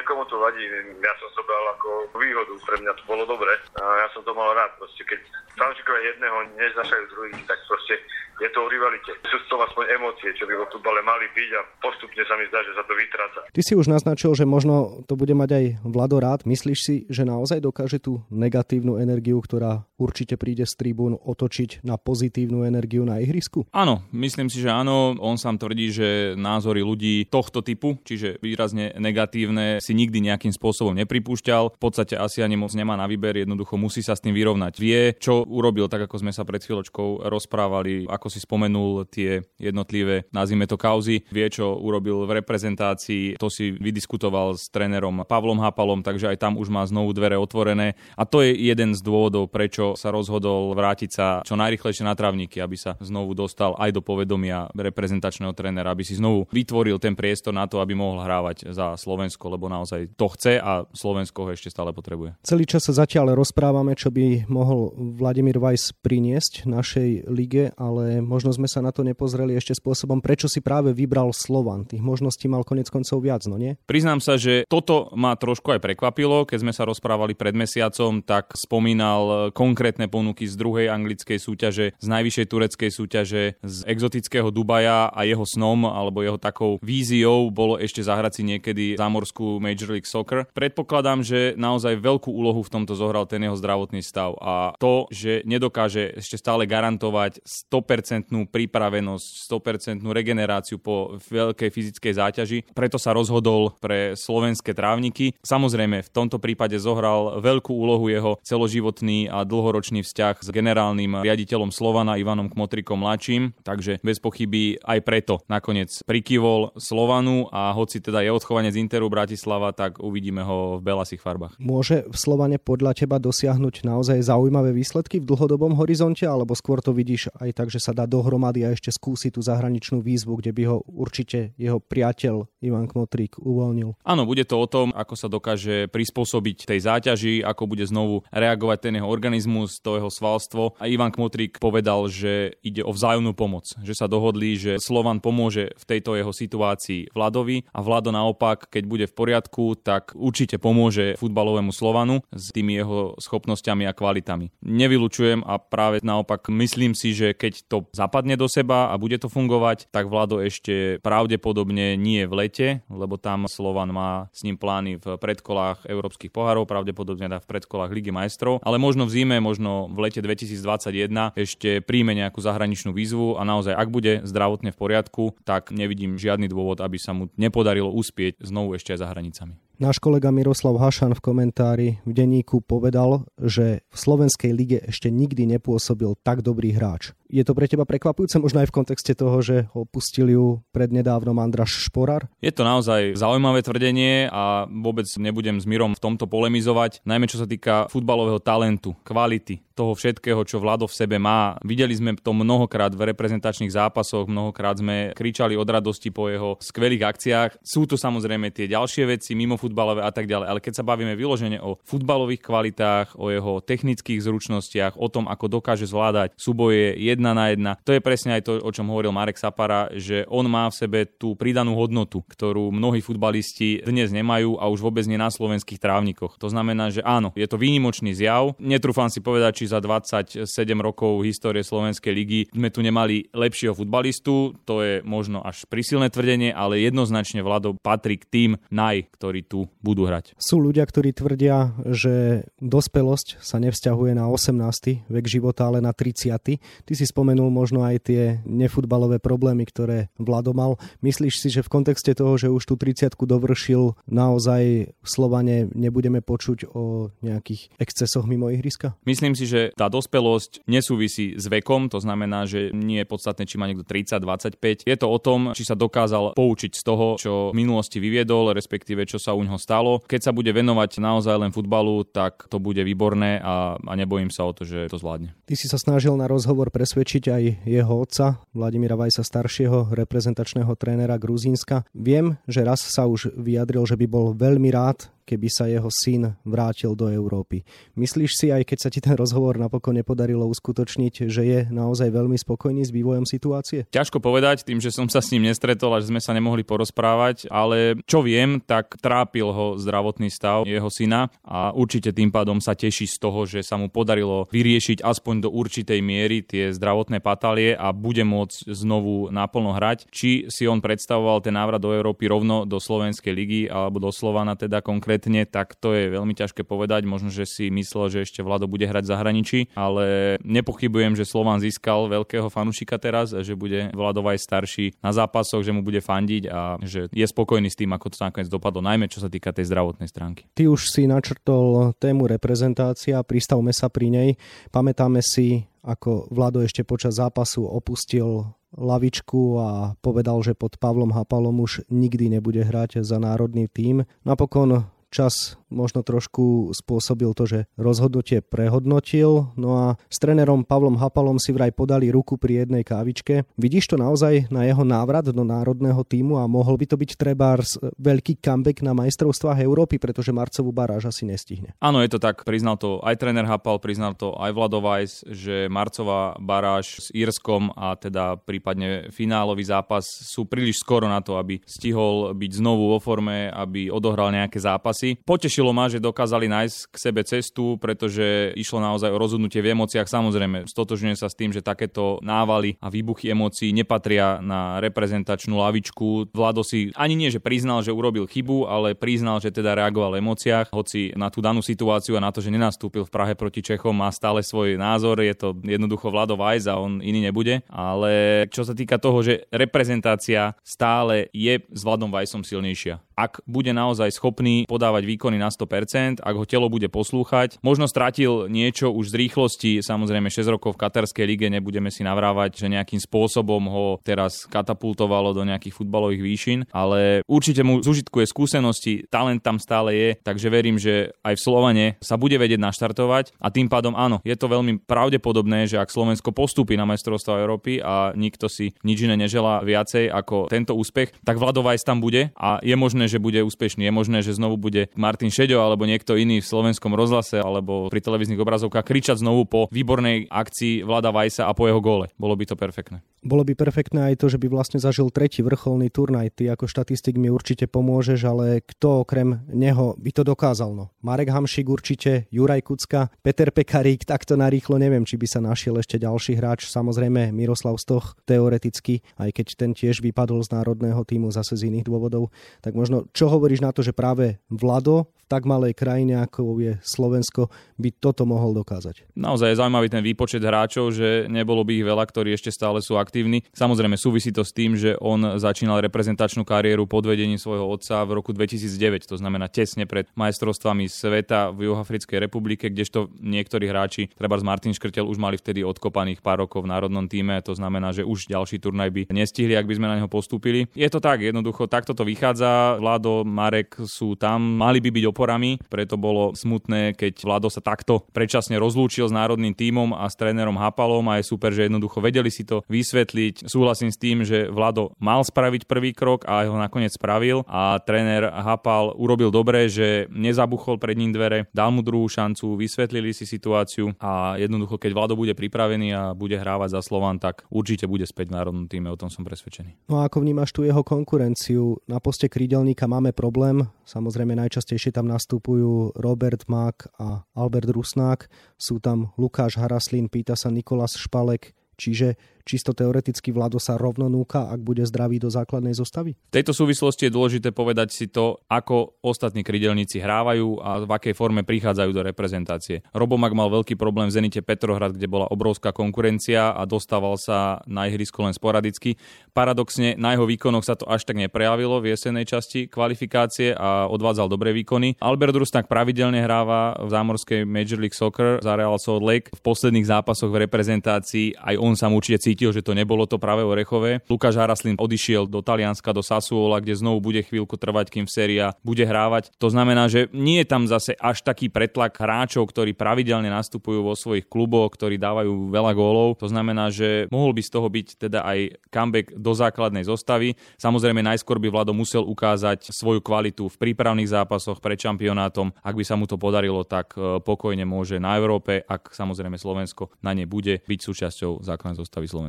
nevadí. 0.52 1.00
Ja 1.00 1.14
som 1.20 1.30
to 1.36 1.42
bral 1.48 1.66
ako 1.76 1.90
výhodu, 2.20 2.54
pre 2.68 2.76
mňa 2.84 2.94
to 3.00 3.04
bolo 3.08 3.24
dobre 3.26 3.52
a 3.80 3.84
ja 4.04 4.08
som 4.14 4.22
to 4.24 4.34
mal 4.36 4.52
rád. 4.54 4.72
Proste, 4.78 5.04
keď 5.08 5.20
fanúšikovia 5.56 6.12
jedného 6.12 6.38
neznašajú 6.60 7.04
druhých, 7.12 7.40
tak 7.48 7.60
proste 7.68 7.96
je 8.42 8.50
to 8.50 8.60
o 8.66 8.68
rivalite. 8.68 9.14
Sú 9.30 9.38
to 9.46 9.62
aspoň 9.62 9.86
emócie, 9.94 10.34
čo 10.34 10.50
by 10.50 10.58
vo 10.58 10.66
futbale 10.74 11.06
mali 11.06 11.30
byť 11.30 11.50
a 11.54 11.62
postupne 11.78 12.24
sa 12.26 12.34
mi 12.40 12.50
zdá, 12.50 12.66
že 12.66 12.74
sa 12.74 12.84
to 12.90 12.94
vytráca. 12.98 13.40
Ty 13.54 13.62
si 13.62 13.74
už 13.78 13.86
naznačil, 13.86 14.34
že 14.34 14.50
možno 14.50 15.06
to 15.06 15.14
bude 15.14 15.38
mať 15.38 15.50
aj 15.54 15.66
Vlado 15.86 16.18
rád. 16.18 16.50
Myslíš 16.50 16.80
si, 16.82 16.96
že 17.06 17.22
naozaj 17.22 17.62
dokáže 17.62 18.02
tú 18.02 18.26
negatívnu 18.34 18.98
energiu, 18.98 19.38
ktorá 19.38 19.86
určite 20.02 20.42
príde 20.42 20.66
z 20.66 20.74
tribún, 20.74 21.14
otočiť 21.22 21.86
na 21.86 22.02
pozitívnu 22.02 22.66
energiu 22.66 23.06
na 23.06 23.22
ihrisku? 23.22 23.70
Áno, 23.70 24.02
myslím 24.10 24.50
si, 24.50 24.58
že 24.58 24.74
áno. 24.74 25.14
On 25.22 25.38
sám 25.38 25.62
tvrdí, 25.62 25.94
že 25.94 26.10
názory 26.34 26.82
ľudí 26.82 27.30
tohto 27.30 27.62
typu, 27.62 28.02
čiže 28.02 28.42
výrazne 28.42 28.98
negatívne, 28.98 29.78
si 29.78 29.94
nikdy 29.94 30.26
nejakým 30.26 30.50
spôsobom 30.50 30.98
nepripúšťal. 30.98 31.78
V 31.78 31.80
podstate 31.80 32.18
asi 32.18 32.42
ani 32.42 32.58
moc 32.58 32.74
nemá 32.74 32.98
na 32.98 33.06
výber, 33.06 33.38
jednoducho 33.38 33.78
musí 33.78 34.02
sa 34.02 34.18
s 34.18 34.24
tým 34.26 34.34
vyrovnať. 34.34 34.74
Vie, 34.82 35.14
čo 35.22 35.46
urobil, 35.46 35.86
tak 35.86 36.10
ako 36.10 36.26
sme 36.26 36.34
sa 36.34 36.42
pred 36.42 36.66
chvíľočkou 36.66 37.30
rozprávali, 37.30 38.10
ako 38.10 38.31
si 38.32 38.40
spomenul 38.40 39.04
tie 39.12 39.44
jednotlivé, 39.60 40.26
nazvime 40.32 40.64
to 40.64 40.80
kauzy, 40.80 41.28
vie, 41.28 41.48
čo 41.52 41.76
urobil 41.76 42.24
v 42.24 42.40
reprezentácii, 42.40 43.36
to 43.36 43.52
si 43.52 43.76
vydiskutoval 43.76 44.56
s 44.56 44.72
trénerom 44.72 45.28
Pavlom 45.28 45.60
Hapalom, 45.60 46.00
takže 46.00 46.32
aj 46.32 46.40
tam 46.40 46.56
už 46.56 46.72
má 46.72 46.88
znovu 46.88 47.12
dvere 47.12 47.36
otvorené. 47.36 48.00
A 48.16 48.24
to 48.24 48.40
je 48.40 48.56
jeden 48.56 48.96
z 48.96 49.04
dôvodov, 49.04 49.52
prečo 49.52 50.00
sa 50.00 50.10
rozhodol 50.16 50.72
vrátiť 50.72 51.10
sa 51.12 51.44
čo 51.44 51.60
najrychlejšie 51.60 52.08
na 52.08 52.16
travníky, 52.16 52.64
aby 52.64 52.80
sa 52.80 52.96
znovu 53.04 53.36
dostal 53.36 53.76
aj 53.76 53.92
do 53.92 54.00
povedomia 54.00 54.72
reprezentačného 54.72 55.52
trénera, 55.52 55.92
aby 55.92 56.08
si 56.08 56.16
znovu 56.16 56.48
vytvoril 56.54 56.96
ten 57.02 57.18
priestor 57.18 57.52
na 57.52 57.68
to, 57.68 57.84
aby 57.84 57.92
mohol 57.92 58.24
hrávať 58.24 58.72
za 58.72 58.96
Slovensko, 58.96 59.52
lebo 59.52 59.68
naozaj 59.68 60.16
to 60.16 60.32
chce 60.32 60.62
a 60.62 60.88
Slovensko 60.96 61.44
ho 61.44 61.50
ešte 61.52 61.74
stále 61.74 61.92
potrebuje. 61.92 62.40
Celý 62.46 62.64
čas 62.70 62.88
sa 62.88 62.94
zatiaľ 63.04 63.36
rozprávame, 63.36 63.98
čo 63.98 64.14
by 64.14 64.48
mohol 64.48 64.94
Vladimír 65.18 65.58
Weiss 65.58 65.92
priniesť 65.92 66.70
našej 66.70 67.28
lige, 67.28 67.74
ale 67.76 68.21
možno 68.26 68.54
sme 68.54 68.70
sa 68.70 68.80
na 68.80 68.94
to 68.94 69.02
nepozreli 69.06 69.58
ešte 69.58 69.78
spôsobom, 69.78 70.22
prečo 70.24 70.48
si 70.48 70.64
práve 70.64 70.94
vybral 70.96 71.34
Slovan. 71.34 71.86
Tých 71.86 72.04
možností 72.04 72.48
mal 72.48 72.66
konec 72.66 72.88
koncov 72.88 73.22
viac, 73.22 73.44
no 73.50 73.60
nie? 73.60 73.78
Priznám 73.86 74.24
sa, 74.24 74.40
že 74.40 74.64
toto 74.70 75.12
ma 75.18 75.36
trošku 75.38 75.74
aj 75.76 75.84
prekvapilo. 75.84 76.46
Keď 76.46 76.60
sme 76.62 76.74
sa 76.74 76.88
rozprávali 76.88 77.34
pred 77.36 77.54
mesiacom, 77.58 78.24
tak 78.24 78.54
spomínal 78.58 79.52
konkrétne 79.52 80.08
ponuky 80.08 80.48
z 80.48 80.56
druhej 80.56 80.88
anglickej 80.90 81.38
súťaže, 81.42 81.86
z 81.98 82.08
najvyššej 82.08 82.46
tureckej 82.48 82.92
súťaže, 82.92 83.44
z 83.62 83.78
exotického 83.86 84.50
Dubaja 84.50 85.10
a 85.12 85.22
jeho 85.28 85.44
snom 85.46 85.88
alebo 85.88 86.24
jeho 86.24 86.38
takou 86.38 86.78
víziou 86.82 87.52
bolo 87.52 87.78
ešte 87.78 88.02
zahrať 88.02 88.42
si 88.42 88.44
niekedy 88.48 88.86
zámorskú 88.98 89.60
Major 89.60 89.94
League 89.94 90.10
Soccer. 90.10 90.48
Predpokladám, 90.52 91.22
že 91.22 91.54
naozaj 91.58 92.00
veľkú 92.00 92.30
úlohu 92.32 92.62
v 92.64 92.74
tomto 92.74 92.94
zohral 92.98 93.26
ten 93.26 93.44
jeho 93.44 93.58
zdravotný 93.58 94.02
stav 94.04 94.36
a 94.40 94.74
to, 94.80 95.08
že 95.12 95.46
nedokáže 95.46 96.18
ešte 96.18 96.40
stále 96.40 96.66
garantovať 96.66 97.44
100% 97.72 98.01
100% 98.04 98.50
pripravenosť, 98.50 99.28
100% 99.50 100.02
regeneráciu 100.02 100.82
po 100.82 101.20
veľkej 101.20 101.70
fyzickej 101.70 102.14
záťaži. 102.18 102.60
Preto 102.74 102.98
sa 102.98 103.14
rozhodol 103.14 103.76
pre 103.78 104.18
slovenské 104.18 104.74
trávniky. 104.74 105.38
Samozrejme, 105.46 106.04
v 106.06 106.14
tomto 106.14 106.42
prípade 106.42 106.76
zohral 106.82 107.40
veľkú 107.40 107.72
úlohu 107.72 108.10
jeho 108.10 108.38
celoživotný 108.42 109.30
a 109.30 109.46
dlhoročný 109.46 110.02
vzťah 110.04 110.36
s 110.42 110.50
generálnym 110.50 111.22
riaditeľom 111.22 111.70
Slovana 111.70 112.18
Ivanom 112.18 112.50
Kmotrikom 112.52 113.02
mladším, 113.02 113.56
takže 113.66 114.02
bez 114.06 114.18
pochyby 114.22 114.78
aj 114.84 115.00
preto 115.02 115.34
nakoniec 115.50 115.90
prikyvol 116.06 116.76
Slovanu 116.78 117.50
a 117.50 117.74
hoci 117.74 117.98
teda 117.98 118.22
je 118.22 118.32
odchovanie 118.34 118.70
z 118.70 118.80
Interu 118.82 119.10
Bratislava, 119.10 119.74
tak 119.74 119.98
uvidíme 120.02 120.46
ho 120.46 120.78
v 120.78 120.86
belasých 120.86 121.22
farbách. 121.22 121.58
Môže 121.58 122.06
v 122.06 122.18
Slovane 122.18 122.58
podľa 122.62 122.94
teba 122.94 123.18
dosiahnuť 123.18 123.86
naozaj 123.86 124.22
zaujímavé 124.22 124.72
výsledky 124.72 125.18
v 125.22 125.28
dlhodobom 125.28 125.74
horizonte, 125.78 126.26
alebo 126.26 126.54
skôr 126.54 126.80
to 126.84 126.94
vidíš 126.94 127.34
aj 127.42 127.50
tak, 127.58 127.68
že 127.74 127.82
sa 127.82 127.91
dá 127.92 128.10
dohromady 128.10 128.66
a 128.66 128.74
ešte 128.74 128.92
skúsi 128.92 129.32
tú 129.32 129.44
zahraničnú 129.44 130.04
výzvu, 130.04 130.40
kde 130.40 130.52
by 130.52 130.64
ho 130.68 130.78
určite 130.88 131.54
jeho 131.56 131.80
priateľ 131.80 132.48
Ivan 132.62 132.86
Kmotrík 132.86 133.42
uvoľnil. 133.42 133.98
Áno, 134.06 134.24
bude 134.24 134.46
to 134.46 134.62
o 134.62 134.68
tom, 134.70 134.94
ako 134.94 135.14
sa 135.18 135.28
dokáže 135.28 135.90
prispôsobiť 135.90 136.70
tej 136.70 136.80
záťaži, 136.86 137.34
ako 137.42 137.64
bude 137.66 137.86
znovu 137.88 138.22
reagovať 138.30 138.78
ten 138.90 138.94
jeho 139.02 139.10
organizmus, 139.10 139.82
to 139.82 139.98
jeho 139.98 140.12
svalstvo. 140.14 140.78
A 140.78 140.86
Ivan 140.86 141.10
Kmotrík 141.10 141.58
povedal, 141.58 142.06
že 142.08 142.56
ide 142.62 142.86
o 142.86 142.94
vzájomnú 142.94 143.34
pomoc, 143.34 143.66
že 143.82 143.98
sa 143.98 144.06
dohodli, 144.06 144.56
že 144.56 144.78
Slovan 144.78 145.20
pomôže 145.20 145.74
v 145.78 145.84
tejto 145.88 146.14
jeho 146.14 146.30
situácii 146.30 147.10
Vladovi 147.12 147.66
a 147.74 147.80
Vlado 147.82 148.14
naopak, 148.14 148.70
keď 148.70 148.84
bude 148.86 149.06
v 149.10 149.18
poriadku, 149.18 149.76
tak 149.82 150.14
určite 150.14 150.62
pomôže 150.62 151.18
futbalovému 151.18 151.74
Slovanu 151.74 152.22
s 152.30 152.54
tými 152.54 152.78
jeho 152.78 153.18
schopnosťami 153.18 153.90
a 153.90 153.96
kvalitami. 153.98 154.54
Nevylučujem 154.62 155.42
a 155.44 155.58
práve 155.58 156.00
naopak 156.06 156.48
myslím 156.54 156.94
si, 156.94 157.18
že 157.18 157.34
keď 157.34 157.66
to 157.66 157.81
zapadne 157.90 158.38
do 158.38 158.46
seba 158.46 158.94
a 158.94 158.96
bude 159.02 159.18
to 159.18 159.28
fungovať, 159.28 159.90
tak 159.90 160.08
Vlado 160.08 160.38
ešte 160.38 161.02
pravdepodobne 161.02 161.98
nie 161.98 162.30
v 162.30 162.34
lete, 162.46 162.68
lebo 162.92 163.18
tam 163.18 163.50
Slovan 163.50 163.90
má 163.90 164.30
s 164.32 164.46
ním 164.46 164.56
plány 164.56 165.02
v 165.02 165.18
predkolách 165.18 165.90
európskych 165.90 166.30
pohárov, 166.30 166.70
pravdepodobne 166.70 167.42
v 167.42 167.50
predkolách 167.50 167.94
Ligy 167.94 168.12
majstrov, 168.12 168.60
ale 168.62 168.78
možno 168.78 169.08
v 169.08 169.14
zime, 169.14 169.38
možno 169.42 169.90
v 169.90 170.10
lete 170.10 170.20
2021 170.20 171.38
ešte 171.38 171.82
príjme 171.82 172.14
nejakú 172.18 172.44
zahraničnú 172.44 172.92
výzvu 172.92 173.40
a 173.40 173.46
naozaj, 173.48 173.74
ak 173.74 173.90
bude 173.90 174.14
zdravotne 174.28 174.74
v 174.74 174.78
poriadku, 174.78 175.24
tak 175.48 175.74
nevidím 175.74 176.20
žiadny 176.20 176.52
dôvod, 176.52 176.84
aby 176.84 177.00
sa 177.00 177.16
mu 177.16 177.32
nepodarilo 177.40 177.90
uspieť 177.90 178.42
znovu 178.44 178.76
ešte 178.76 178.94
aj 178.94 179.00
za 179.00 179.08
hranicami. 179.10 179.71
Náš 179.82 179.98
kolega 179.98 180.30
Miroslav 180.30 180.78
Hašan 180.78 181.18
v 181.18 181.26
komentári 181.26 181.88
v 182.06 182.12
denníku 182.14 182.62
povedal, 182.62 183.26
že 183.42 183.82
v 183.90 183.98
Slovenskej 183.98 184.54
lige 184.54 184.78
ešte 184.86 185.10
nikdy 185.10 185.58
nepôsobil 185.58 186.14
tak 186.22 186.46
dobrý 186.46 186.70
hráč. 186.70 187.18
Je 187.26 187.42
to 187.42 187.58
pre 187.58 187.66
teba 187.66 187.82
prekvapujúce, 187.90 188.38
možno 188.38 188.62
aj 188.62 188.70
v 188.70 188.78
kontexte 188.78 189.18
toho, 189.18 189.42
že 189.42 189.66
opustil 189.74 190.30
ju 190.30 190.46
prednedávnom 190.70 191.34
Andraš 191.42 191.82
Šporar? 191.82 192.30
Je 192.46 192.54
to 192.54 192.62
naozaj 192.62 193.18
zaujímavé 193.18 193.66
tvrdenie 193.66 194.30
a 194.30 194.70
vôbec 194.70 195.10
nebudem 195.18 195.58
s 195.58 195.66
Mirom 195.66 195.98
v 195.98 196.04
tomto 196.04 196.30
polemizovať, 196.30 197.02
najmä 197.02 197.26
čo 197.26 197.42
sa 197.42 197.50
týka 197.50 197.90
futbalového 197.90 198.38
talentu, 198.38 198.94
kvality, 199.02 199.66
toho 199.82 199.98
všetkého, 199.98 200.46
čo 200.46 200.62
Vlado 200.62 200.86
v 200.86 200.94
sebe 200.94 201.18
má. 201.18 201.58
Videli 201.66 201.98
sme 201.98 202.14
to 202.14 202.38
mnohokrát 202.38 202.94
v 202.94 203.10
reprezentačných 203.10 203.74
zápasoch, 203.74 204.30
mnohokrát 204.30 204.78
sme 204.78 205.18
kričali 205.18 205.58
od 205.58 205.66
radosti 205.66 206.14
po 206.14 206.30
jeho 206.30 206.62
skvelých 206.62 207.02
akciách. 207.10 207.52
Sú 207.66 207.90
tu 207.90 207.98
samozrejme 207.98 208.54
tie 208.54 208.70
ďalšie 208.70 209.10
veci, 209.10 209.34
mimo 209.34 209.58
futbalové 209.58 210.06
a 210.06 210.14
tak 210.14 210.30
ďalej, 210.30 210.48
ale 210.54 210.60
keď 210.62 210.74
sa 210.78 210.86
bavíme 210.86 211.18
vyložene 211.18 211.58
o 211.58 211.82
futbalových 211.82 212.46
kvalitách, 212.46 213.18
o 213.18 213.34
jeho 213.34 213.58
technických 213.66 214.22
zručnostiach, 214.22 215.02
o 215.02 215.10
tom, 215.10 215.26
ako 215.26 215.58
dokáže 215.58 215.90
zvládať 215.90 216.38
súboje 216.38 216.94
jedna 217.02 217.34
na 217.34 217.50
jedna. 217.50 217.72
To 217.82 217.98
je 217.98 218.06
presne 218.06 218.38
aj 218.38 218.46
to, 218.46 218.62
o 218.62 218.70
čom 218.70 218.86
hovoril 218.94 219.10
Marek 219.10 219.42
Sapara, 219.42 219.90
že 219.98 220.30
on 220.30 220.46
má 220.46 220.70
v 220.70 220.78
sebe 220.78 221.00
tú 221.10 221.34
pridanú 221.34 221.74
hodnotu, 221.74 222.22
ktorú 222.22 222.70
mnohí 222.70 223.02
futbalisti 223.02 223.82
dnes 223.82 224.14
nemajú 224.14 224.62
a 224.62 224.70
už 224.70 224.86
vôbec 224.86 225.10
nie 225.10 225.18
na 225.18 225.34
slovenských 225.34 225.82
trávnikoch. 225.82 226.38
To 226.38 226.54
znamená, 226.54 226.94
že 226.94 227.02
áno, 227.02 227.34
je 227.34 227.50
to 227.50 227.58
výnimočný 227.58 228.14
zjav. 228.14 228.54
Netrúfam 228.62 229.10
si 229.10 229.24
povedať, 229.24 229.64
či 229.64 229.71
za 229.72 229.80
27 229.80 230.44
rokov 230.84 231.24
histórie 231.24 231.64
Slovenskej 231.64 232.12
ligy 232.12 232.42
sme 232.52 232.68
tu 232.68 232.84
nemali 232.84 233.32
lepšieho 233.32 233.72
futbalistu. 233.72 234.60
To 234.68 234.84
je 234.84 235.00
možno 235.08 235.40
až 235.40 235.64
prísilné 235.72 236.12
tvrdenie, 236.12 236.52
ale 236.52 236.84
jednoznačne 236.84 237.40
Vlado 237.40 237.80
patrí 237.80 238.20
k 238.20 238.28
tým 238.28 238.52
naj, 238.68 239.08
ktorí 239.16 239.48
tu 239.48 239.72
budú 239.80 240.04
hrať. 240.04 240.36
Sú 240.36 240.60
ľudia, 240.60 240.84
ktorí 240.84 241.16
tvrdia, 241.16 241.72
že 241.88 242.44
dospelosť 242.60 243.40
sa 243.40 243.64
nevzťahuje 243.64 244.12
na 244.20 244.28
18. 244.28 245.08
vek 245.08 245.26
života, 245.32 245.72
ale 245.72 245.80
na 245.80 245.96
30. 245.96 246.60
Ty 246.60 246.94
si 246.94 247.06
spomenul 247.08 247.48
možno 247.48 247.88
aj 247.88 248.12
tie 248.12 248.22
nefutbalové 248.44 249.24
problémy, 249.24 249.64
ktoré 249.64 250.12
Vlado 250.20 250.52
mal. 250.52 250.76
Myslíš 251.00 251.36
si, 251.40 251.48
že 251.48 251.64
v 251.64 251.72
kontexte 251.72 252.12
toho, 252.18 252.36
že 252.36 252.52
už 252.52 252.68
tú 252.68 252.76
30 252.76 253.16
dovršil, 253.22 253.94
naozaj 254.10 254.92
v 254.92 255.08
Slovane 255.08 255.70
nebudeme 255.72 256.20
počuť 256.20 256.74
o 256.74 257.14
nejakých 257.22 257.70
excesoch 257.78 258.26
mimo 258.26 258.50
ihriska? 258.50 258.98
Myslím 259.06 259.38
si, 259.38 259.46
že 259.46 259.51
tá 259.76 259.88
dospelosť 259.92 260.66
nesúvisí 260.66 261.36
s 261.38 261.46
vekom, 261.48 261.88
to 261.92 262.00
znamená, 262.00 262.48
že 262.48 262.72
nie 262.72 263.04
je 263.04 263.08
podstatné, 263.08 263.44
či 263.46 263.60
má 263.60 263.68
niekto 263.68 263.86
30, 263.86 264.22
25. 264.22 264.88
Je 264.88 264.98
to 264.98 265.08
o 265.08 265.20
tom, 265.22 265.52
či 265.54 265.64
sa 265.68 265.76
dokázal 265.78 266.34
poučiť 266.36 266.72
z 266.78 266.84
toho, 266.84 267.08
čo 267.20 267.34
v 267.52 267.60
minulosti 267.60 268.02
vyviedol, 268.02 268.56
respektíve 268.56 269.04
čo 269.08 269.20
sa 269.22 269.36
u 269.36 269.42
neho 269.44 269.60
stalo. 269.60 270.02
Keď 270.04 270.30
sa 270.30 270.32
bude 270.32 270.50
venovať 270.52 271.02
naozaj 271.02 271.36
len 271.38 271.52
futbalu, 271.52 272.04
tak 272.08 272.48
to 272.48 272.58
bude 272.58 272.82
výborné 272.82 273.40
a, 273.42 273.78
a 273.78 273.94
nebojím 273.96 274.34
sa 274.34 274.48
o 274.48 274.56
to, 274.56 274.64
že 274.64 274.88
to 274.88 274.98
zvládne. 274.98 275.34
Ty 275.46 275.56
si 275.56 275.68
sa 275.68 275.78
snažil 275.78 276.16
na 276.16 276.26
rozhovor 276.26 276.72
presvedčiť 276.72 277.24
aj 277.32 277.44
jeho 277.68 277.94
otca, 277.94 278.42
Vladimíra 278.52 279.00
Vajsa 279.00 279.24
staršieho, 279.24 279.94
reprezentačného 279.94 280.72
trénera 280.76 281.16
Gruzínska. 281.20 281.88
Viem, 281.96 282.40
že 282.48 282.64
raz 282.66 282.84
sa 282.84 283.08
už 283.08 283.34
vyjadril, 283.36 283.84
že 283.88 283.96
by 284.00 284.06
bol 284.08 284.34
veľmi 284.36 284.70
rád, 284.74 285.12
keby 285.32 285.48
sa 285.48 285.72
jeho 285.72 285.88
syn 285.88 286.36
vrátil 286.44 286.92
do 286.92 287.08
Európy. 287.08 287.64
Myslíš 287.96 288.32
si, 288.36 288.48
aj 288.52 288.68
keď 288.68 288.78
sa 288.84 288.90
ti 288.92 289.00
ten 289.00 289.16
rozhovor 289.16 289.56
napokon 289.56 289.96
nepodarilo 289.96 290.44
uskutočniť, 290.52 291.32
že 291.32 291.42
je 291.48 291.60
naozaj 291.72 292.12
veľmi 292.12 292.36
spokojný 292.36 292.84
s 292.84 292.92
vývojom 292.92 293.24
situácie? 293.24 293.88
Ťažko 293.88 294.20
povedať, 294.20 294.68
tým, 294.68 294.84
že 294.84 294.92
som 294.92 295.08
sa 295.08 295.24
s 295.24 295.32
ním 295.32 295.48
nestretol 295.48 295.96
a 295.96 296.02
že 296.04 296.12
sme 296.12 296.20
sa 296.20 296.36
nemohli 296.36 296.68
porozprávať, 296.68 297.48
ale 297.48 298.02
čo 298.04 298.20
viem, 298.26 298.60
tak 298.60 298.98
trápil 298.98 299.48
ho 299.48 299.78
zdravotný 299.78 300.34
stav 300.34 300.66
jeho 300.66 300.90
syna 300.90 301.30
a 301.46 301.72
určite 301.72 302.10
tým 302.10 302.34
pádom 302.34 302.58
sa 302.58 302.74
teší 302.74 303.06
z 303.06 303.22
toho, 303.22 303.46
že 303.46 303.62
sa 303.62 303.78
mu 303.78 303.94
podarilo 303.94 304.50
vyriešiť 304.50 305.06
aspoň 305.06 305.46
do 305.46 305.50
určitej 305.54 306.02
miery 306.02 306.42
tie 306.42 306.74
zdravotné 306.74 307.22
patálie 307.22 307.78
a 307.78 307.94
bude 307.94 308.26
môcť 308.26 308.74
znovu 308.74 309.30
naplno 309.30 309.78
hrať. 309.78 310.10
Či 310.10 310.50
si 310.50 310.66
on 310.66 310.82
predstavoval 310.82 311.46
ten 311.46 311.54
návrat 311.54 311.78
do 311.78 311.94
Európy 311.94 312.26
rovno 312.26 312.66
do 312.66 312.82
Slovenskej 312.82 313.30
ligy 313.30 313.62
alebo 313.70 314.02
do 314.02 314.10
Slovana 314.10 314.58
teda 314.58 314.82
konkrétne, 314.82 315.21
tak 315.48 315.78
to 315.78 315.94
je 315.94 316.10
veľmi 316.12 316.34
ťažké 316.34 316.66
povedať. 316.66 317.06
Možno, 317.06 317.30
že 317.30 317.46
si 317.46 317.70
myslel, 317.70 318.10
že 318.10 318.20
ešte 318.26 318.42
Vlado 318.42 318.66
bude 318.66 318.86
hrať 318.90 319.06
zahraničí, 319.08 319.74
ale 319.78 320.38
nepochybujem, 320.42 321.14
že 321.14 321.30
Slovan 321.30 321.62
získal 321.62 322.10
veľkého 322.10 322.50
fanúšika 322.50 322.98
teraz, 322.98 323.32
že 323.32 323.54
bude 323.54 323.94
Vlado 323.94 324.26
aj 324.26 324.42
starší 324.42 324.98
na 325.02 325.12
zápasoch, 325.14 325.62
že 325.66 325.74
mu 325.74 325.82
bude 325.86 326.02
fandiť 326.02 326.44
a 326.50 326.78
že 326.82 327.10
je 327.10 327.26
spokojný 327.26 327.70
s 327.70 327.78
tým, 327.78 327.94
ako 327.94 328.14
to 328.14 328.18
nakoniec 328.22 328.50
dopadlo, 328.50 328.82
najmä 328.84 329.10
čo 329.10 329.22
sa 329.22 329.30
týka 329.30 329.54
tej 329.54 329.70
zdravotnej 329.70 330.10
stránky. 330.10 330.46
Ty 330.54 330.70
už 330.70 330.92
si 330.94 331.06
načrtol 331.06 331.94
tému 331.98 332.30
reprezentácia, 332.30 333.22
pristavme 333.26 333.74
sa 333.74 333.90
pri 333.90 334.08
nej. 334.10 334.30
Pamätáme 334.70 335.20
si, 335.26 335.66
ako 335.82 336.30
Vlado 336.30 336.62
ešte 336.62 336.86
počas 336.86 337.18
zápasu 337.18 337.66
opustil 337.66 338.54
lavičku 338.72 339.42
a 339.60 339.70
povedal, 340.00 340.40
že 340.46 340.56
pod 340.56 340.80
Pavlom 340.80 341.12
Hapalom 341.12 341.60
už 341.60 341.84
nikdy 341.92 342.32
nebude 342.32 342.64
hrať 342.64 343.04
za 343.04 343.20
národný 343.20 343.68
tím. 343.68 344.08
Napokon 344.24 344.88
čas 345.12 345.60
možno 345.68 346.04
trošku 346.04 346.72
spôsobil 346.72 347.32
to, 347.36 347.44
že 347.48 347.60
rozhodnutie 347.76 348.40
prehodnotil. 348.44 349.52
No 349.60 349.70
a 349.76 349.86
s 350.08 350.18
trénerom 350.20 350.64
Pavlom 350.64 351.00
Hapalom 351.00 351.40
si 351.40 351.52
vraj 351.56 351.72
podali 351.76 352.12
ruku 352.12 352.40
pri 352.40 352.66
jednej 352.66 352.84
kávičke. 352.84 353.48
Vidíš 353.60 353.92
to 353.92 353.96
naozaj 354.00 354.48
na 354.52 354.68
jeho 354.68 354.84
návrat 354.84 355.28
do 355.28 355.44
národného 355.44 356.04
týmu 356.08 356.40
a 356.40 356.48
mohol 356.48 356.80
by 356.80 356.86
to 356.88 356.96
byť 357.00 357.12
trebárs 357.20 357.80
veľký 358.00 358.40
comeback 358.40 358.84
na 358.84 358.96
majstrovstvách 358.96 359.64
Európy, 359.64 360.00
pretože 360.00 360.36
marcovú 360.36 360.72
baráž 360.72 361.12
asi 361.12 361.28
nestihne. 361.28 361.76
Áno, 361.84 362.00
je 362.04 362.12
to 362.12 362.20
tak. 362.20 362.44
Priznal 362.48 362.80
to 362.80 363.04
aj 363.04 363.20
tréner 363.20 363.48
Hapal, 363.48 363.80
priznal 363.80 364.16
to 364.16 364.36
aj 364.40 364.52
Vladovajs, 364.56 365.12
že 365.32 365.71
marcová 365.72 366.36
baráž 366.36 367.00
s 367.00 367.08
Írskom 367.16 367.72
a 367.80 367.96
teda 367.96 368.36
prípadne 368.44 369.08
finálový 369.08 369.64
zápas 369.64 370.04
sú 370.04 370.44
príliš 370.44 370.84
skoro 370.84 371.08
na 371.08 371.24
to, 371.24 371.40
aby 371.40 371.64
stihol 371.64 372.36
byť 372.36 372.52
znovu 372.60 372.92
vo 372.92 373.00
forme, 373.00 373.48
aby 373.48 373.88
odohral 373.88 374.36
nejaké 374.36 374.60
zápasy. 374.60 375.16
Potešil 375.24 375.62
Potešilo 375.62 375.78
ma, 375.78 375.94
že 375.94 376.02
dokázali 376.02 376.50
nájsť 376.50 376.78
k 376.90 376.96
sebe 376.98 377.22
cestu, 377.22 377.78
pretože 377.78 378.50
išlo 378.58 378.82
naozaj 378.82 379.14
o 379.14 379.22
rozhodnutie 379.22 379.62
v 379.62 379.78
emóciách. 379.78 380.10
Samozrejme, 380.10 380.66
stotožňujem 380.66 381.14
sa 381.14 381.30
s 381.30 381.38
tým, 381.38 381.54
že 381.54 381.62
takéto 381.62 382.18
návaly 382.26 382.82
a 382.82 382.90
výbuchy 382.90 383.30
emócií 383.30 383.70
nepatria 383.70 384.42
na 384.42 384.82
reprezentačnú 384.82 385.62
lavičku. 385.62 386.34
Vlado 386.34 386.66
si 386.66 386.90
ani 386.98 387.14
nie, 387.14 387.30
že 387.30 387.38
priznal, 387.38 387.86
že 387.86 387.94
urobil 387.94 388.26
chybu, 388.26 388.66
ale 388.66 388.98
priznal, 388.98 389.38
že 389.38 389.54
teda 389.54 389.78
reagoval 389.78 390.18
v 390.18 390.26
emóciách, 390.26 390.74
hoci 390.74 391.14
na 391.14 391.30
tú 391.30 391.46
danú 391.46 391.62
situáciu 391.62 392.18
a 392.18 392.26
na 392.26 392.34
to, 392.34 392.42
že 392.42 392.50
nenastúpil 392.50 393.06
v 393.06 393.14
Prahe 393.14 393.38
proti 393.38 393.62
Čechom, 393.62 393.94
má 393.94 394.10
stále 394.10 394.42
svoj 394.42 394.82
názor, 394.82 395.22
je 395.22 395.38
to 395.38 395.54
jednoducho 395.64 396.10
Vlado 396.10 396.36
Vajs 396.38 396.66
a 396.68 396.78
on 396.78 397.00
iný 397.00 397.22
nebude. 397.24 397.62
Ale 397.70 398.46
čo 398.50 398.66
sa 398.66 398.74
týka 398.74 398.98
toho, 398.98 399.22
že 399.22 399.46
reprezentácia 399.54 400.58
stále 400.66 401.30
je 401.32 401.62
s 401.62 401.82
Vladom 401.82 402.10
Vajsom 402.10 402.42
silnejšia. 402.42 403.02
Ak 403.22 403.44
bude 403.46 403.70
naozaj 403.70 404.18
schopný 404.18 404.66
podávať 404.66 405.06
výkony 405.06 405.38
na 405.38 405.54
100%, 405.54 406.26
ak 406.26 406.36
ho 406.36 406.46
telo 406.50 406.72
bude 406.74 406.90
poslúchať. 406.90 407.62
Možno 407.62 407.86
stratil 407.86 408.50
niečo 408.50 408.90
už 408.90 409.14
z 409.14 409.18
rýchlosti, 409.28 409.72
samozrejme 409.86 410.32
6 410.32 410.48
rokov 410.50 410.74
v 410.74 410.82
Katarskej 410.82 411.26
lige, 411.30 411.48
nebudeme 411.52 411.94
si 411.94 412.02
navrávať, 412.02 412.66
že 412.66 412.72
nejakým 412.72 412.98
spôsobom 412.98 413.62
ho 413.70 413.86
teraz 414.02 414.50
katapultovalo 414.50 415.38
do 415.38 415.46
nejakých 415.46 415.76
futbalových 415.76 416.24
výšin, 416.24 416.60
ale 416.74 417.22
určite 417.30 417.62
mu 417.62 417.84
zužitkuje 417.84 418.26
skúsenosti, 418.26 419.06
talent 419.12 419.44
tam 419.44 419.62
stále 419.62 419.94
je, 419.94 420.10
takže 420.24 420.48
verím, 420.48 420.82
že 420.82 421.14
aj 421.22 421.38
v 421.38 421.44
Slovane 421.44 421.86
sa 422.02 422.18
bude 422.18 422.40
vedieť 422.42 422.58
naštartovať 422.58 423.38
a 423.38 423.54
tým 423.54 423.68
pádom 423.68 423.94
áno, 423.94 424.24
je 424.26 424.34
to 424.34 424.50
veľmi 424.50 424.82
pravdepodobné, 424.88 425.51
že 425.68 425.78
ak 425.78 425.92
Slovensko 425.92 426.32
postúpi 426.32 426.80
na 426.80 426.88
majstrovstvo 426.88 427.36
Európy 427.38 427.84
a 427.84 428.16
nikto 428.16 428.48
si 428.48 428.72
nič 428.82 429.04
iné 429.04 429.20
neželá 429.20 429.62
viacej 429.62 430.08
ako 430.08 430.48
tento 430.48 430.74
úspech, 430.74 431.12
tak 431.22 431.38
Vladovajs 431.38 431.84
tam 431.84 432.00
bude 432.00 432.32
a 432.38 432.64
je 432.64 432.76
možné, 432.80 433.12
že 433.12 433.22
bude 433.22 433.44
úspešný. 433.44 433.86
Je 433.88 433.94
možné, 433.94 434.24
že 434.24 434.38
znovu 434.38 434.56
bude 434.56 434.88
Martin 434.96 435.30
Šeďo 435.34 435.60
alebo 435.60 435.84
niekto 435.84 436.16
iný 436.16 436.40
v 436.40 436.50
slovenskom 436.50 436.96
rozhlase 436.96 437.44
alebo 437.44 437.92
pri 437.92 438.00
televíznych 438.00 438.40
obrazovkách 438.40 438.88
kričať 438.88 439.20
znovu 439.20 439.44
po 439.46 439.68
výbornej 439.70 440.32
akcii 440.32 440.88
Vlada 440.88 441.12
Vajsa 441.12 441.50
a 441.50 441.56
po 441.58 441.68
jeho 441.68 441.84
gole. 441.84 442.08
Bolo 442.16 442.34
by 442.40 442.46
to 442.48 442.56
perfektné. 442.56 443.04
Bolo 443.22 443.46
by 443.46 443.54
perfektné 443.54 444.10
aj 444.10 444.26
to, 444.26 444.34
že 444.34 444.42
by 444.42 444.50
vlastne 444.50 444.82
zažil 444.82 445.14
tretí 445.14 445.46
vrcholný 445.46 445.94
turnaj. 445.94 446.34
Ty 446.34 446.58
ako 446.58 446.66
štatistik 446.66 447.22
mi 447.22 447.30
určite 447.30 447.70
pomôžeš, 447.70 448.18
ale 448.26 448.66
kto 448.66 449.06
okrem 449.06 449.46
neho 449.46 449.94
by 450.02 450.10
to 450.10 450.26
dokázal? 450.26 450.74
No? 450.74 450.90
Marek 451.06 451.30
Hamšik 451.30 451.70
určite, 451.70 452.26
Juraj 452.34 452.66
Kucka, 452.66 453.14
Peter 453.22 453.54
Pekarík, 453.54 454.10
takto 454.10 454.34
narýchlo 454.34 454.82
neviem, 454.82 455.06
či 455.06 455.22
by 455.22 455.28
sa 455.30 455.38
našiel 455.38 455.78
ešte 455.78 456.02
ďalší 456.02 456.34
hráč. 456.34 456.66
Samozrejme 456.74 457.30
Miroslav 457.30 457.78
Stoch 457.78 458.18
teoreticky, 458.26 459.06
aj 459.22 459.30
keď 459.38 459.48
ten 459.54 459.72
tiež 459.78 460.02
vypadol 460.02 460.42
z 460.42 460.58
národného 460.58 461.06
týmu 461.06 461.30
zase 461.30 461.54
z 461.54 461.70
iných 461.70 461.86
dôvodov. 461.86 462.34
Tak 462.66 462.74
možno 462.74 463.06
čo 463.14 463.30
hovoríš 463.30 463.62
na 463.62 463.70
to, 463.70 463.86
že 463.86 463.94
práve 463.94 464.42
Vlado 464.50 465.14
tak 465.32 465.48
malej 465.48 465.72
krajine, 465.72 466.20
ako 466.20 466.60
je 466.60 466.76
Slovensko, 466.84 467.48
by 467.80 467.90
toto 468.04 468.28
mohol 468.28 468.52
dokázať. 468.52 469.16
Naozaj 469.16 469.56
je 469.56 469.60
zaujímavý 469.64 469.88
ten 469.88 470.04
výpočet 470.04 470.44
hráčov, 470.44 470.92
že 470.92 471.32
nebolo 471.32 471.64
by 471.64 471.80
ich 471.80 471.88
veľa, 471.88 472.04
ktorí 472.04 472.36
ešte 472.36 472.52
stále 472.52 472.84
sú 472.84 473.00
aktívni. 473.12 473.44
Samozrejme 473.52 474.00
súvisí 474.00 474.32
to 474.32 474.48
s 474.48 474.56
tým, 474.56 474.80
že 474.80 474.96
on 475.04 475.36
začínal 475.36 475.84
reprezentačnú 475.84 476.48
kariéru 476.48 476.88
pod 476.88 477.04
vedením 477.04 477.36
svojho 477.36 477.68
otca 477.68 478.08
v 478.08 478.24
roku 478.24 478.32
2009, 478.32 479.04
to 479.04 479.20
znamená 479.20 479.52
tesne 479.52 479.84
pred 479.84 480.08
majstrovstvami 480.16 480.88
sveta 480.88 481.52
v 481.52 481.68
Juhafrickej 481.68 482.24
republike, 482.24 482.72
kdežto 482.72 483.12
niektorí 483.20 483.68
hráči, 483.68 484.08
treba 484.16 484.40
z 484.40 484.48
Martin 484.48 484.72
Škrtel, 484.72 485.04
už 485.04 485.20
mali 485.20 485.36
vtedy 485.36 485.60
odkopaných 485.68 486.24
pár 486.24 486.48
rokov 486.48 486.64
v 486.64 486.72
národnom 486.72 487.04
týme, 487.12 487.36
to 487.44 487.52
znamená, 487.52 487.92
že 487.92 488.08
už 488.08 488.32
ďalší 488.32 488.64
turnaj 488.64 488.88
by 488.96 489.02
nestihli, 489.12 489.60
ak 489.60 489.68
by 489.68 489.76
sme 489.76 489.92
na 489.92 490.00
neho 490.00 490.08
postúpili. 490.08 490.72
Je 490.72 490.88
to 490.88 491.04
tak, 491.04 491.20
jednoducho 491.20 491.68
takto 491.68 491.92
to 491.92 492.08
vychádza. 492.08 492.80
Vládo, 492.80 493.28
Marek 493.28 493.76
sú 493.84 494.16
tam, 494.16 494.40
mali 494.40 494.80
by 494.80 494.88
byť 494.88 495.06
oporami, 495.12 495.60
preto 495.68 496.00
bolo 496.00 496.32
smutné, 496.32 496.96
keď 496.96 497.28
Vlado 497.28 497.52
sa 497.52 497.60
takto 497.60 498.08
predčasne 498.16 498.56
rozlúčil 498.56 499.12
s 499.12 499.14
národným 499.14 499.52
tímom 499.52 499.92
a 499.92 500.08
s 500.08 500.16
trénerom 500.16 500.56
Hapalom 500.56 501.04
a 501.12 501.20
je 501.20 501.28
super, 501.28 501.52
že 501.52 501.68
jednoducho 501.68 502.00
vedeli 502.00 502.32
si 502.32 502.48
to 502.48 502.62
vysvetliť. 502.70 503.01
Súhlasím 503.48 503.90
s 503.90 503.98
tým, 503.98 504.22
že 504.22 504.52
Vlado 504.52 504.94
mal 505.02 505.26
spraviť 505.26 505.66
prvý 505.66 505.96
krok 505.96 506.28
a 506.30 506.46
ho 506.46 506.58
nakoniec 506.60 506.94
spravil. 506.94 507.42
A 507.50 507.82
tréner 507.82 508.30
Hapal 508.30 508.94
urobil 508.94 509.34
dobre, 509.34 509.66
že 509.72 510.06
nezabuchol 510.14 510.78
pred 510.78 511.00
ním 511.00 511.16
dvere, 511.16 511.50
dal 511.56 511.74
mu 511.74 511.82
druhú 511.82 512.06
šancu, 512.06 512.60
vysvetlili 512.60 513.16
si 513.16 513.26
situáciu 513.26 513.96
a 513.98 514.38
jednoducho, 514.38 514.78
keď 514.78 514.92
Vlado 514.94 515.16
bude 515.18 515.34
pripravený 515.34 515.88
a 515.96 516.02
bude 516.14 516.38
hrávať 516.38 516.78
za 516.78 516.82
Slovan, 516.84 517.18
tak 517.18 517.48
určite 517.48 517.88
bude 517.88 518.06
späť 518.06 518.30
v 518.30 518.36
národnom 518.38 518.68
týme, 518.68 518.92
o 518.92 519.00
tom 519.00 519.10
som 519.10 519.26
presvedčený. 519.26 519.88
No 519.90 520.04
a 520.04 520.12
ako 520.12 520.22
vnímaš 520.22 520.52
tu 520.52 520.68
jeho 520.68 520.84
konkurenciu? 520.84 521.80
Na 521.88 522.04
poste 522.04 522.28
krídelníka 522.28 522.86
máme 522.86 523.16
problém, 523.16 523.66
samozrejme 523.88 524.36
najčastejšie 524.38 524.92
tam 524.92 525.08
nastupujú 525.08 525.96
Robert 525.96 526.46
Mak 526.52 527.00
a 527.00 527.24
Albert 527.38 527.70
Rusnák, 527.72 528.28
sú 528.60 528.84
tam 528.84 529.16
Lukáš 529.16 529.58
Haraslín, 529.58 530.12
pýta 530.12 530.36
sa 530.36 530.52
Nikolas 530.52 530.98
Špalek, 531.00 531.56
čiže 531.80 532.20
čisto 532.44 532.72
teoreticky 532.76 533.30
Vlado 533.32 533.62
sa 533.62 533.78
rovno 533.80 534.12
núka, 534.12 534.50
ak 534.50 534.62
bude 534.62 534.84
zdravý 534.84 535.22
do 535.22 535.30
základnej 535.32 535.78
zostavy? 535.78 536.18
V 536.30 536.36
tejto 536.36 536.52
súvislosti 536.52 537.08
je 537.08 537.16
dôležité 537.16 537.50
povedať 537.54 537.94
si 537.94 538.06
to, 538.10 538.42
ako 538.50 539.00
ostatní 539.06 539.46
krydelníci 539.46 540.02
hrávajú 540.02 540.60
a 540.62 540.84
v 540.84 540.92
akej 540.92 541.14
forme 541.16 541.46
prichádzajú 541.46 541.92
do 541.94 542.02
reprezentácie. 542.02 542.82
Robomak 542.92 543.32
mal 543.32 543.52
veľký 543.52 543.78
problém 543.78 544.10
v 544.10 544.16
Zenite 544.20 544.42
Petrohrad, 544.42 544.98
kde 544.98 545.08
bola 545.08 545.30
obrovská 545.30 545.72
konkurencia 545.72 546.52
a 546.52 546.66
dostával 546.66 547.16
sa 547.16 547.62
na 547.70 547.88
ihrisko 547.88 548.26
len 548.26 548.34
sporadicky. 548.36 548.98
Paradoxne 549.32 549.96
na 549.96 550.18
jeho 550.18 550.28
výkonoch 550.28 550.66
sa 550.66 550.76
to 550.76 550.88
až 550.90 551.08
tak 551.08 551.20
neprejavilo 551.20 551.80
v 551.80 551.96
jesenej 551.96 552.26
časti 552.28 552.68
kvalifikácie 552.68 553.56
a 553.56 553.88
odvádzal 553.88 554.28
dobré 554.28 554.52
výkony. 554.52 555.00
Albert 555.00 555.36
Rusnak 555.36 555.72
pravidelne 555.72 556.20
hráva 556.24 556.76
v 556.80 556.90
zámorskej 556.92 557.48
Major 557.48 557.80
League 557.80 557.96
Soccer 557.96 558.44
za 558.44 558.56
Real 558.60 558.76
Salt 558.80 559.04
Lake. 559.04 559.32
V 559.32 559.42
posledných 559.44 559.88
zápasoch 559.88 560.32
v 560.32 560.48
reprezentácii 560.48 561.40
aj 561.40 561.56
on 561.60 561.74
sa 561.80 561.88
určite 561.92 562.31
cítil, 562.32 562.56
že 562.56 562.64
to 562.64 562.72
nebolo 562.72 563.04
to 563.04 563.20
práve 563.20 563.44
orechové. 563.44 564.00
Lukáš 564.08 564.40
Haraslin 564.40 564.80
odišiel 564.80 565.28
do 565.28 565.44
Talianska, 565.44 565.92
do 565.92 566.00
Sassuola, 566.00 566.64
kde 566.64 566.80
znovu 566.80 567.04
bude 567.04 567.20
chvíľku 567.20 567.60
trvať, 567.60 567.92
kým 567.92 568.08
séria 568.08 568.56
bude 568.64 568.88
hrávať. 568.88 569.36
To 569.36 569.52
znamená, 569.52 569.92
že 569.92 570.08
nie 570.16 570.40
je 570.40 570.48
tam 570.48 570.64
zase 570.64 570.96
až 570.96 571.20
taký 571.28 571.52
pretlak 571.52 572.00
hráčov, 572.00 572.48
ktorí 572.48 572.72
pravidelne 572.72 573.28
nastupujú 573.28 573.84
vo 573.84 574.00
svojich 574.00 574.32
kluboch, 574.32 574.72
ktorí 574.80 574.96
dávajú 574.96 575.52
veľa 575.52 575.76
gólov. 575.76 576.16
To 576.24 576.32
znamená, 576.32 576.72
že 576.72 577.12
mohol 577.12 577.36
by 577.36 577.42
z 577.44 577.52
toho 577.52 577.68
byť 577.68 577.88
teda 578.08 578.24
aj 578.24 578.40
comeback 578.72 579.12
do 579.20 579.32
základnej 579.36 579.84
zostavy. 579.84 580.40
Samozrejme, 580.56 581.04
najskôr 581.04 581.36
by 581.44 581.52
Vlado 581.52 581.76
musel 581.76 582.08
ukázať 582.08 582.72
svoju 582.72 583.04
kvalitu 583.04 583.52
v 583.52 583.60
prípravných 583.60 584.08
zápasoch 584.08 584.64
pred 584.64 584.80
šampionátom. 584.80 585.52
Ak 585.60 585.76
by 585.76 585.84
sa 585.84 586.00
mu 586.00 586.08
to 586.08 586.16
podarilo, 586.16 586.64
tak 586.64 586.96
e, 586.96 587.20
pokojne 587.20 587.68
môže 587.68 588.00
na 588.00 588.16
Európe, 588.16 588.64
ak 588.64 588.96
samozrejme 588.96 589.36
Slovensko 589.36 589.92
na 590.00 590.16
ne 590.16 590.24
bude 590.24 590.64
byť 590.64 590.80
súčasťou 590.80 591.44
základnej 591.44 591.80
zostavy 591.82 592.08
Slovenska. 592.08 592.21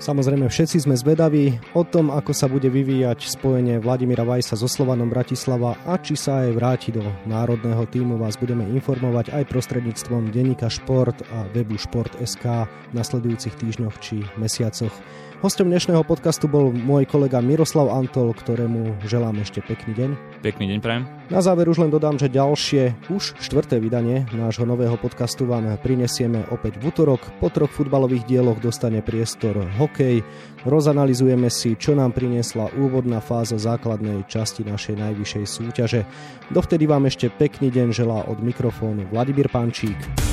Samozrejme, 0.00 0.46
všetci 0.46 0.86
sme 0.86 0.94
zvedaví 0.94 1.58
o 1.74 1.82
tom, 1.82 2.14
ako 2.14 2.30
sa 2.30 2.46
bude 2.46 2.70
vyvíjať 2.70 3.26
spojenie 3.26 3.82
Vladimíra 3.82 4.22
Vajsa 4.22 4.54
so 4.54 4.70
Slovanom 4.70 5.10
Bratislava 5.10 5.74
a 5.84 5.98
či 5.98 6.14
sa 6.14 6.46
aj 6.46 6.50
vráti 6.54 6.90
do 6.94 7.02
národného 7.26 7.84
týmu. 7.90 8.16
Vás 8.20 8.38
budeme 8.38 8.64
informovať 8.70 9.34
aj 9.34 9.50
prostredníctvom 9.50 10.30
denníka 10.30 10.70
Šport 10.70 11.20
a 11.34 11.48
webu 11.50 11.76
Šport.sk 11.80 12.44
v 12.66 12.92
nasledujúcich 12.94 13.54
týždňoch 13.58 13.96
či 13.98 14.22
mesiacoch. 14.38 14.92
Hostom 15.40 15.72
dnešného 15.72 16.04
podcastu 16.04 16.52
bol 16.52 16.68
môj 16.68 17.08
kolega 17.08 17.40
Miroslav 17.40 17.88
Antol, 17.88 18.36
ktorému 18.36 19.00
želám 19.08 19.40
ešte 19.40 19.64
pekný 19.64 19.96
deň. 19.96 20.10
Pekný 20.44 20.68
deň 20.68 20.78
prajem. 20.84 21.08
Na 21.32 21.40
záver 21.40 21.64
už 21.64 21.80
len 21.80 21.88
dodám, 21.88 22.20
že 22.20 22.28
ďalšie, 22.28 23.08
už 23.08 23.40
štvrté 23.40 23.80
vydanie 23.80 24.28
nášho 24.36 24.68
nového 24.68 25.00
podcastu 25.00 25.48
vám 25.48 25.80
prinesieme 25.80 26.44
opäť 26.52 26.76
v 26.76 26.92
útorok. 26.92 27.24
Po 27.40 27.48
troch 27.48 27.72
futbalových 27.72 28.28
dieloch 28.28 28.60
dostane 28.60 29.00
priestor 29.00 29.39
hokej. 29.80 30.20
Rozanalizujeme 30.68 31.48
si, 31.48 31.72
čo 31.80 31.96
nám 31.96 32.12
priniesla 32.12 32.68
úvodná 32.76 33.24
fáza 33.24 33.56
základnej 33.56 34.28
časti 34.28 34.60
našej 34.60 35.00
najvyššej 35.00 35.44
súťaže. 35.48 36.00
Dovtedy 36.52 36.84
vám 36.84 37.08
ešte 37.08 37.32
pekný 37.32 37.72
deň 37.72 37.88
želá 37.96 38.28
od 38.28 38.44
mikrofónu 38.44 39.08
Vladimír 39.08 39.48
Pančík. 39.48 40.29